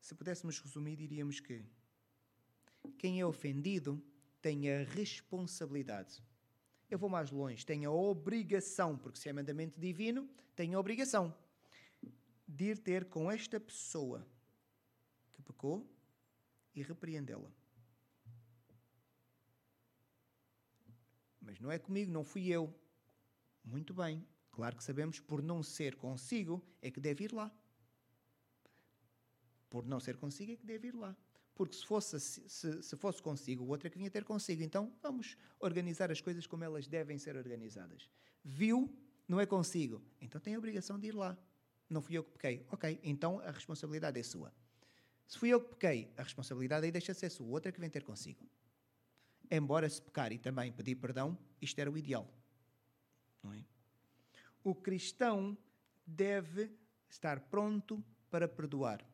Se 0.00 0.14
pudéssemos 0.14 0.58
resumir, 0.60 0.96
diríamos 0.96 1.40
que 1.40 1.64
quem 2.98 3.20
é 3.20 3.26
ofendido 3.26 4.02
tem 4.40 4.70
a 4.70 4.84
responsabilidade. 4.84 6.22
Eu 6.88 6.98
vou 6.98 7.08
mais 7.08 7.30
longe, 7.30 7.66
tem 7.66 7.84
a 7.84 7.90
obrigação, 7.90 8.96
porque 8.96 9.18
se 9.18 9.28
é 9.28 9.32
mandamento 9.32 9.80
divino, 9.80 10.28
tem 10.54 10.74
a 10.74 10.78
obrigação 10.78 11.36
de 12.46 12.66
ir 12.66 12.78
ter 12.78 13.06
com 13.06 13.30
esta 13.30 13.58
pessoa 13.58 14.24
que 15.32 15.42
pecou 15.42 15.84
e 16.76 16.82
repreendê-la. 16.82 17.50
Mas 21.40 21.58
não 21.58 21.72
é 21.72 21.78
comigo, 21.78 22.12
não 22.12 22.22
fui 22.22 22.48
eu. 22.48 22.72
Muito 23.64 23.94
bem, 23.94 24.24
claro 24.52 24.76
que 24.76 24.84
sabemos, 24.84 25.18
por 25.18 25.42
não 25.42 25.62
ser 25.62 25.96
consigo, 25.96 26.62
é 26.82 26.90
que 26.90 27.00
deve 27.00 27.24
ir 27.24 27.32
lá. 27.32 27.50
Por 29.70 29.86
não 29.86 29.98
ser 29.98 30.16
consigo, 30.16 30.52
é 30.52 30.56
que 30.56 30.66
deve 30.66 30.88
ir 30.88 30.94
lá. 30.94 31.16
Porque 31.54 31.74
se 31.74 31.86
fosse, 31.86 32.20
se, 32.20 32.82
se 32.82 32.96
fosse 32.96 33.22
consigo, 33.22 33.64
o 33.64 33.68
outro 33.68 33.86
é 33.86 33.90
que 33.90 33.96
vinha 33.96 34.10
ter 34.10 34.24
consigo. 34.24 34.62
Então 34.62 34.92
vamos 35.02 35.36
organizar 35.58 36.10
as 36.10 36.20
coisas 36.20 36.46
como 36.46 36.62
elas 36.62 36.86
devem 36.86 37.18
ser 37.18 37.34
organizadas. 37.34 38.10
Viu, 38.44 38.94
não 39.26 39.40
é 39.40 39.46
consigo. 39.46 40.02
Então 40.20 40.40
tem 40.40 40.54
a 40.54 40.58
obrigação 40.58 40.98
de 40.98 41.08
ir 41.08 41.14
lá. 41.14 41.36
Não 41.88 42.02
fui 42.02 42.18
eu 42.18 42.24
que 42.24 42.32
pequei. 42.32 42.66
Ok, 42.70 43.00
então 43.02 43.40
a 43.40 43.50
responsabilidade 43.50 44.20
é 44.20 44.22
sua. 44.22 44.52
Se 45.26 45.38
fui 45.38 45.48
eu 45.48 45.60
que 45.60 45.70
pequei, 45.70 46.12
a 46.16 46.22
responsabilidade 46.22 46.86
aí 46.86 46.92
deixa 46.92 47.12
de 47.12 47.18
ser 47.18 47.42
outro 47.42 47.68
é 47.68 47.72
que 47.72 47.80
vem 47.80 47.90
ter 47.90 48.04
consigo. 48.04 48.48
Embora 49.50 49.88
se 49.88 50.00
pecar 50.00 50.32
e 50.32 50.38
também 50.38 50.72
pedir 50.72 50.96
perdão, 50.96 51.38
isto 51.60 51.78
era 51.78 51.90
o 51.90 51.98
ideal. 51.98 52.28
Não 53.42 53.52
é? 53.52 53.64
O 54.62 54.74
cristão 54.74 55.56
deve 56.06 56.70
estar 57.08 57.40
pronto 57.40 58.04
para 58.30 58.48
perdoar. 58.48 59.04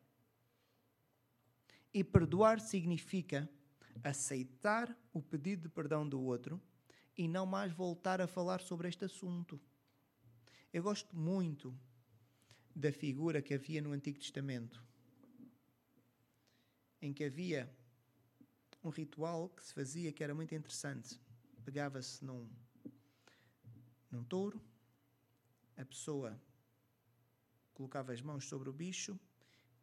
E 1.93 2.03
perdoar 2.03 2.59
significa 2.59 3.49
aceitar 4.03 4.95
o 5.13 5.21
pedido 5.21 5.63
de 5.63 5.69
perdão 5.69 6.07
do 6.07 6.19
outro 6.21 6.59
e 7.15 7.27
não 7.27 7.45
mais 7.45 7.71
voltar 7.71 8.19
a 8.19 8.27
falar 8.27 8.61
sobre 8.61 8.87
este 8.87 9.05
assunto. 9.05 9.61
Eu 10.71 10.81
gosto 10.81 11.15
muito 11.15 11.77
da 12.75 12.91
figura 12.91 13.41
que 13.41 13.53
havia 13.53 13.81
no 13.81 13.91
Antigo 13.91 14.17
Testamento, 14.17 14.83
em 17.03 17.11
que 17.11 17.25
havia 17.25 17.69
um 18.81 18.89
ritual 18.89 19.49
que 19.49 19.61
se 19.61 19.73
fazia 19.73 20.13
que 20.13 20.23
era 20.23 20.33
muito 20.33 20.55
interessante. 20.55 21.19
Pegava-se 21.65 22.23
num, 22.23 22.49
num 24.09 24.23
touro, 24.23 24.61
a 25.75 25.83
pessoa 25.83 26.41
colocava 27.73 28.13
as 28.13 28.21
mãos 28.21 28.45
sobre 28.45 28.69
o 28.69 28.73
bicho 28.73 29.19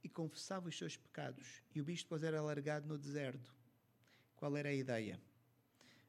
e 0.02 0.09
confessava 0.09 0.70
os 0.70 0.78
seus 0.78 0.96
pecados. 0.96 1.62
E 1.74 1.80
o 1.80 1.85
bicho 1.85 2.04
depois 2.04 2.22
era 2.22 2.40
largado 2.40 2.88
no 2.88 2.96
deserto. 2.96 3.54
Qual 4.35 4.56
era 4.56 4.70
a 4.70 4.74
ideia? 4.74 5.20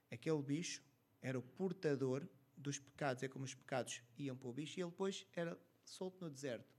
Aquele 0.09 0.41
bicho 0.41 0.81
era 1.21 1.37
o 1.37 1.41
portador 1.41 2.25
dos 2.55 2.79
pecados, 2.79 3.21
é 3.21 3.27
como 3.27 3.43
os 3.43 3.53
pecados 3.53 4.01
iam 4.17 4.37
para 4.37 4.47
o 4.47 4.53
bicho, 4.53 4.79
e 4.79 4.83
ele 4.83 4.91
depois 4.91 5.27
era 5.33 5.59
solto 5.83 6.23
no 6.23 6.31
deserto. 6.31 6.73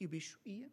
E 0.00 0.06
o 0.06 0.08
bicho 0.08 0.40
ia, 0.46 0.72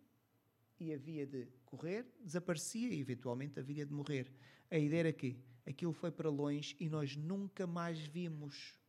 e 0.79 0.93
havia 0.93 1.25
de 1.25 1.47
correr, 1.65 2.05
desaparecia 2.21 2.89
e 2.89 2.99
eventualmente 2.99 3.59
havia 3.59 3.85
de 3.85 3.93
morrer. 3.93 4.31
A 4.69 4.77
ideia 4.77 5.01
era 5.01 5.13
que 5.13 5.37
aquilo 5.65 5.93
foi 5.93 6.11
para 6.11 6.29
longe 6.29 6.75
e 6.79 6.89
nós 6.89 7.15
nunca 7.15 7.65
mais 7.65 7.99
vimos. 7.99 8.79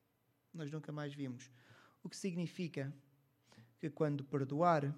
Nós 0.52 0.70
nunca 0.70 0.92
mais 0.92 1.14
vimos. 1.14 1.50
O 2.02 2.08
que 2.08 2.16
significa 2.16 2.94
que 3.78 3.90
quando 3.90 4.24
perdoar, 4.24 4.94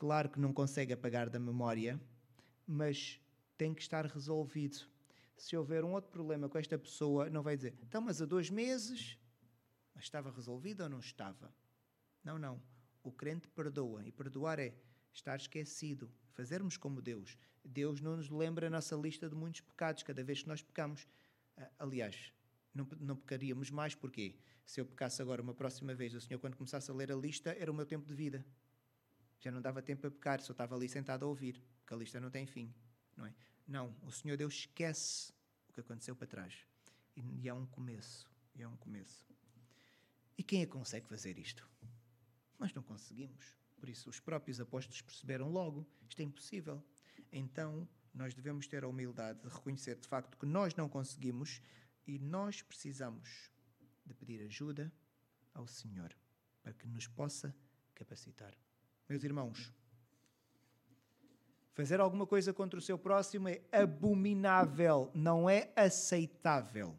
Claro 0.00 0.30
que 0.30 0.40
não 0.40 0.50
consegue 0.50 0.94
apagar 0.94 1.28
da 1.28 1.38
memória, 1.38 2.00
mas 2.66 3.20
tem 3.58 3.74
que 3.74 3.82
estar 3.82 4.06
resolvido. 4.06 4.78
Se 5.36 5.54
houver 5.54 5.84
um 5.84 5.92
outro 5.92 6.10
problema 6.10 6.48
com 6.48 6.56
esta 6.56 6.78
pessoa, 6.78 7.28
não 7.28 7.42
vai 7.42 7.54
dizer, 7.54 7.76
então, 7.82 8.00
mas 8.00 8.22
há 8.22 8.24
dois 8.24 8.48
meses, 8.48 9.18
estava 9.98 10.30
resolvido 10.30 10.84
ou 10.84 10.88
não 10.88 11.00
estava? 11.00 11.54
Não, 12.24 12.38
não. 12.38 12.62
O 13.02 13.12
crente 13.12 13.46
perdoa. 13.48 14.02
E 14.06 14.10
perdoar 14.10 14.58
é 14.58 14.74
estar 15.12 15.36
esquecido, 15.36 16.10
fazermos 16.32 16.76
como 16.76 17.02
Deus. 17.02 17.36
Deus 17.64 18.00
não 18.00 18.16
nos 18.16 18.30
lembra 18.30 18.66
a 18.66 18.70
nossa 18.70 18.96
lista 18.96 19.28
de 19.28 19.34
muitos 19.34 19.60
pecados 19.60 20.02
cada 20.02 20.22
vez 20.22 20.42
que 20.42 20.48
nós 20.48 20.62
pecamos. 20.62 21.06
Ah, 21.56 21.70
aliás, 21.78 22.32
não, 22.74 22.86
não 22.98 23.16
pecaríamos 23.16 23.70
mais, 23.70 23.94
porque 23.94 24.36
se 24.64 24.80
eu 24.80 24.86
pecasse 24.86 25.20
agora 25.20 25.42
uma 25.42 25.54
próxima 25.54 25.94
vez, 25.94 26.14
o 26.14 26.20
Senhor, 26.20 26.38
quando 26.38 26.56
começasse 26.56 26.90
a 26.90 26.94
ler 26.94 27.12
a 27.12 27.16
lista, 27.16 27.50
era 27.58 27.70
o 27.70 27.74
meu 27.74 27.84
tempo 27.84 28.06
de 28.06 28.14
vida 28.14 28.44
já 29.40 29.50
não 29.50 29.60
dava 29.60 29.80
tempo 29.80 30.02
para 30.02 30.10
pecar, 30.10 30.40
só 30.42 30.52
estava 30.52 30.76
ali 30.76 30.88
sentado 30.88 31.24
a 31.24 31.28
ouvir, 31.28 31.62
porque 31.78 31.94
a 31.94 31.96
lista 31.96 32.20
não 32.20 32.30
tem 32.30 32.46
fim, 32.46 32.72
não 33.16 33.26
é? 33.26 33.34
Não, 33.66 33.96
o 34.02 34.12
Senhor 34.12 34.36
Deus 34.36 34.54
esquece 34.54 35.32
o 35.68 35.72
que 35.72 35.80
aconteceu 35.80 36.14
para 36.14 36.26
trás. 36.26 36.66
E, 37.16 37.22
e 37.42 37.48
há 37.48 37.54
um 37.54 37.66
começo, 37.66 38.30
e 38.54 38.62
há 38.62 38.68
um 38.68 38.76
começo. 38.76 39.26
E 40.36 40.42
quem 40.42 40.62
é 40.62 40.66
que 40.66 40.72
consegue 40.72 41.06
fazer 41.06 41.38
isto? 41.38 41.66
Nós 42.58 42.72
não 42.74 42.82
conseguimos. 42.82 43.56
Por 43.80 43.88
isso, 43.88 44.10
os 44.10 44.20
próprios 44.20 44.60
apóstolos 44.60 45.00
perceberam 45.00 45.50
logo, 45.50 45.86
isto 46.06 46.20
é 46.20 46.22
impossível. 46.22 46.84
Então, 47.32 47.88
nós 48.12 48.34
devemos 48.34 48.66
ter 48.66 48.84
a 48.84 48.88
humildade 48.88 49.40
de 49.40 49.48
reconhecer 49.48 49.96
de 49.96 50.06
facto 50.06 50.36
que 50.36 50.44
nós 50.44 50.74
não 50.74 50.88
conseguimos 50.88 51.62
e 52.06 52.18
nós 52.18 52.60
precisamos 52.60 53.50
de 54.04 54.12
pedir 54.12 54.42
ajuda 54.42 54.92
ao 55.54 55.66
Senhor 55.66 56.14
para 56.62 56.74
que 56.74 56.86
nos 56.86 57.06
possa 57.06 57.54
capacitar. 57.94 58.54
Meus 59.08 59.24
irmãos, 59.24 59.72
fazer 61.72 62.00
alguma 62.00 62.26
coisa 62.26 62.52
contra 62.52 62.78
o 62.78 62.82
seu 62.82 62.98
próximo 62.98 63.48
é 63.48 63.62
abominável, 63.72 65.10
não 65.14 65.48
é 65.48 65.72
aceitável. 65.74 66.96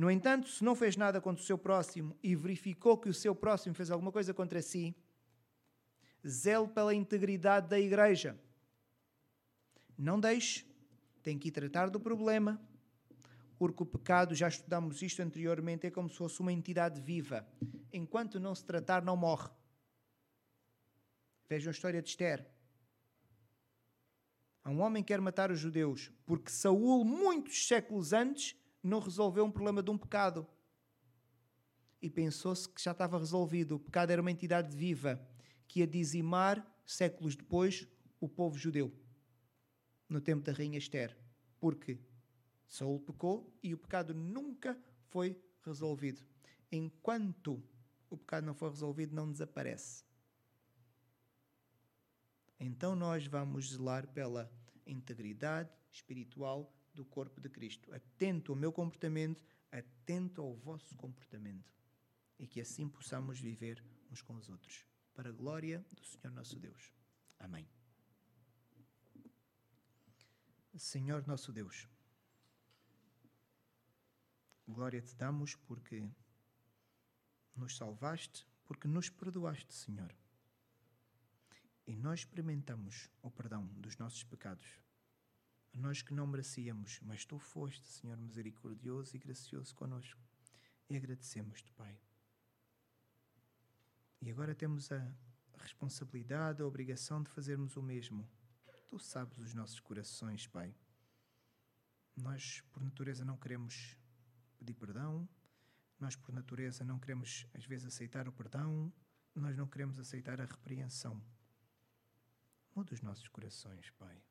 No 0.00 0.10
entanto, 0.10 0.48
se 0.48 0.64
não 0.64 0.74
fez 0.74 0.96
nada 0.96 1.20
contra 1.20 1.42
o 1.42 1.44
seu 1.44 1.58
próximo 1.58 2.16
e 2.22 2.34
verificou 2.34 2.96
que 2.96 3.10
o 3.10 3.12
seu 3.12 3.34
próximo 3.34 3.74
fez 3.74 3.90
alguma 3.90 4.10
coisa 4.10 4.32
contra 4.32 4.62
si, 4.62 4.96
zele 6.26 6.68
pela 6.68 6.94
integridade 6.94 7.68
da 7.68 7.78
igreja. 7.78 8.34
Não 9.98 10.18
deixe, 10.18 10.64
tem 11.22 11.38
que 11.38 11.48
ir 11.48 11.50
tratar 11.50 11.90
do 11.90 12.00
problema, 12.00 12.58
porque 13.58 13.82
o 13.82 13.84
pecado, 13.84 14.34
já 14.34 14.48
estudamos 14.48 15.02
isto 15.02 15.20
anteriormente, 15.20 15.86
é 15.86 15.90
como 15.90 16.08
se 16.08 16.16
fosse 16.16 16.40
uma 16.40 16.50
entidade 16.50 16.98
viva. 16.98 17.46
Enquanto 17.92 18.40
não 18.40 18.54
se 18.54 18.64
tratar, 18.64 19.04
não 19.04 19.18
morre. 19.18 19.50
Vejam 21.46 21.68
a 21.68 21.72
história 21.72 22.00
de 22.00 22.08
Esther. 22.08 22.50
Há 24.64 24.70
um 24.70 24.80
homem 24.80 25.02
que 25.02 25.08
quer 25.08 25.20
matar 25.20 25.50
os 25.50 25.58
judeus 25.58 26.10
porque 26.24 26.50
Saul, 26.50 27.04
muitos 27.04 27.68
séculos 27.68 28.14
antes, 28.14 28.56
não 28.82 29.00
resolveu 29.00 29.44
um 29.44 29.50
problema 29.50 29.82
de 29.82 29.90
um 29.90 29.98
pecado. 29.98 30.46
E 32.00 32.08
pensou-se 32.08 32.68
que 32.68 32.82
já 32.82 32.92
estava 32.92 33.18
resolvido. 33.18 33.76
O 33.76 33.78
pecado 33.80 34.10
era 34.10 34.22
uma 34.22 34.30
entidade 34.30 34.74
viva 34.74 35.20
que 35.68 35.80
ia 35.80 35.86
dizimar, 35.86 36.66
séculos 36.86 37.36
depois, 37.36 37.86
o 38.18 38.28
povo 38.28 38.58
judeu. 38.58 38.92
No 40.08 40.20
tempo 40.20 40.42
da 40.42 40.52
rainha 40.52 40.78
Esther. 40.78 41.16
Porque 41.58 42.00
Saul 42.68 43.00
pecou 43.00 43.52
e 43.62 43.74
o 43.74 43.78
pecado 43.78 44.14
nunca 44.14 44.78
foi 45.08 45.38
resolvido. 45.62 46.22
Enquanto 46.72 47.62
o 48.08 48.16
pecado 48.16 48.44
não 48.46 48.54
for 48.54 48.70
resolvido, 48.70 49.14
não 49.14 49.30
desaparece 49.30 50.04
então 52.60 52.94
nós 52.94 53.26
vamos 53.26 53.70
zelar 53.70 54.06
pela 54.08 54.52
integridade 54.86 55.70
espiritual 55.90 56.70
do 56.94 57.04
corpo 57.04 57.40
de 57.40 57.48
Cristo. 57.48 57.92
Atento 57.92 58.52
ao 58.52 58.58
meu 58.58 58.72
comportamento, 58.72 59.42
atento 59.70 60.42
ao 60.42 60.54
vosso 60.54 60.94
comportamento. 60.96 61.72
E 62.38 62.46
que 62.46 62.60
assim 62.60 62.88
possamos 62.88 63.38
viver 63.38 63.84
uns 64.10 64.22
com 64.22 64.34
os 64.34 64.48
outros. 64.48 64.84
Para 65.14 65.28
a 65.28 65.32
glória 65.32 65.84
do 65.92 66.04
Senhor 66.04 66.32
nosso 66.32 66.58
Deus. 66.58 66.92
Amém. 67.38 67.68
Senhor 70.80 71.26
nosso 71.26 71.52
Deus, 71.52 71.86
glória 74.66 75.02
te 75.02 75.14
damos 75.14 75.54
porque 75.54 76.08
nos 77.54 77.76
salvaste, 77.76 78.46
porque 78.64 78.88
nos 78.88 79.10
perdoaste, 79.10 79.74
Senhor. 79.74 80.14
E 81.86 81.94
nós 81.96 82.20
experimentamos 82.20 83.10
o 83.20 83.30
perdão 83.30 83.66
dos 83.76 83.98
nossos 83.98 84.24
pecados. 84.24 84.79
Nós 85.72 86.02
que 86.02 86.12
não 86.12 86.26
merecíamos, 86.26 87.00
mas 87.02 87.24
tu 87.24 87.38
foste, 87.38 87.86
Senhor, 87.86 88.16
misericordioso 88.16 89.16
e 89.16 89.18
gracioso 89.18 89.74
conosco. 89.74 90.20
E 90.88 90.96
agradecemos-te, 90.96 91.72
Pai. 91.72 91.98
E 94.20 94.30
agora 94.30 94.54
temos 94.54 94.90
a 94.92 95.14
responsabilidade, 95.58 96.60
a 96.60 96.66
obrigação 96.66 97.22
de 97.22 97.30
fazermos 97.30 97.76
o 97.76 97.82
mesmo. 97.82 98.28
Tu 98.88 98.98
sabes 98.98 99.38
os 99.38 99.54
nossos 99.54 99.78
corações, 99.80 100.46
Pai. 100.46 100.74
Nós, 102.16 102.60
por 102.72 102.82
natureza, 102.82 103.24
não 103.24 103.36
queremos 103.36 103.96
pedir 104.58 104.74
perdão, 104.74 105.28
nós, 105.98 106.16
por 106.16 106.32
natureza, 106.32 106.82
não 106.82 106.98
queremos, 106.98 107.46
às 107.54 107.64
vezes, 107.64 107.86
aceitar 107.86 108.26
o 108.26 108.32
perdão, 108.32 108.92
nós 109.34 109.56
não 109.56 109.66
queremos 109.66 109.98
aceitar 109.98 110.40
a 110.40 110.44
repreensão. 110.44 111.22
Muda 112.74 112.94
os 112.94 113.02
nossos 113.02 113.28
corações, 113.28 113.90
Pai. 113.90 114.22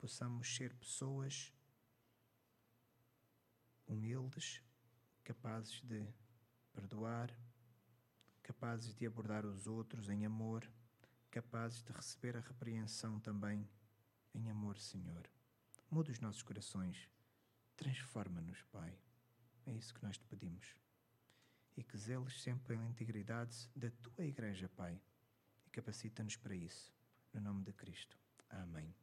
Possamos 0.00 0.56
ser 0.56 0.72
pessoas 0.72 1.52
humildes, 3.86 4.62
capazes 5.22 5.82
de 5.82 6.08
perdoar, 6.72 7.30
capazes 8.42 8.94
de 8.94 9.06
abordar 9.06 9.44
os 9.44 9.66
outros 9.66 10.08
em 10.08 10.24
amor, 10.24 10.66
capazes 11.30 11.82
de 11.82 11.92
receber 11.92 12.34
a 12.34 12.40
repreensão 12.40 13.20
também 13.20 13.68
em 14.34 14.50
amor, 14.50 14.78
Senhor. 14.78 15.28
Muda 15.90 16.10
os 16.10 16.18
nossos 16.18 16.42
corações, 16.42 17.06
transforma-nos, 17.76 18.62
Pai. 18.72 18.98
É 19.66 19.72
isso 19.72 19.92
que 19.92 20.02
nós 20.02 20.16
te 20.16 20.24
pedimos. 20.24 20.74
E 21.76 21.84
que 21.84 21.98
zeles 21.98 22.40
sempre 22.40 22.68
pela 22.68 22.88
integridade 22.88 23.68
da 23.76 23.90
tua 23.90 24.24
Igreja, 24.24 24.66
Pai, 24.70 24.98
e 25.66 25.70
capacita-nos 25.70 26.36
para 26.36 26.54
isso. 26.54 26.90
No 27.34 27.40
nome 27.42 27.64
de 27.64 27.74
Cristo. 27.74 28.18
Amém. 28.48 28.94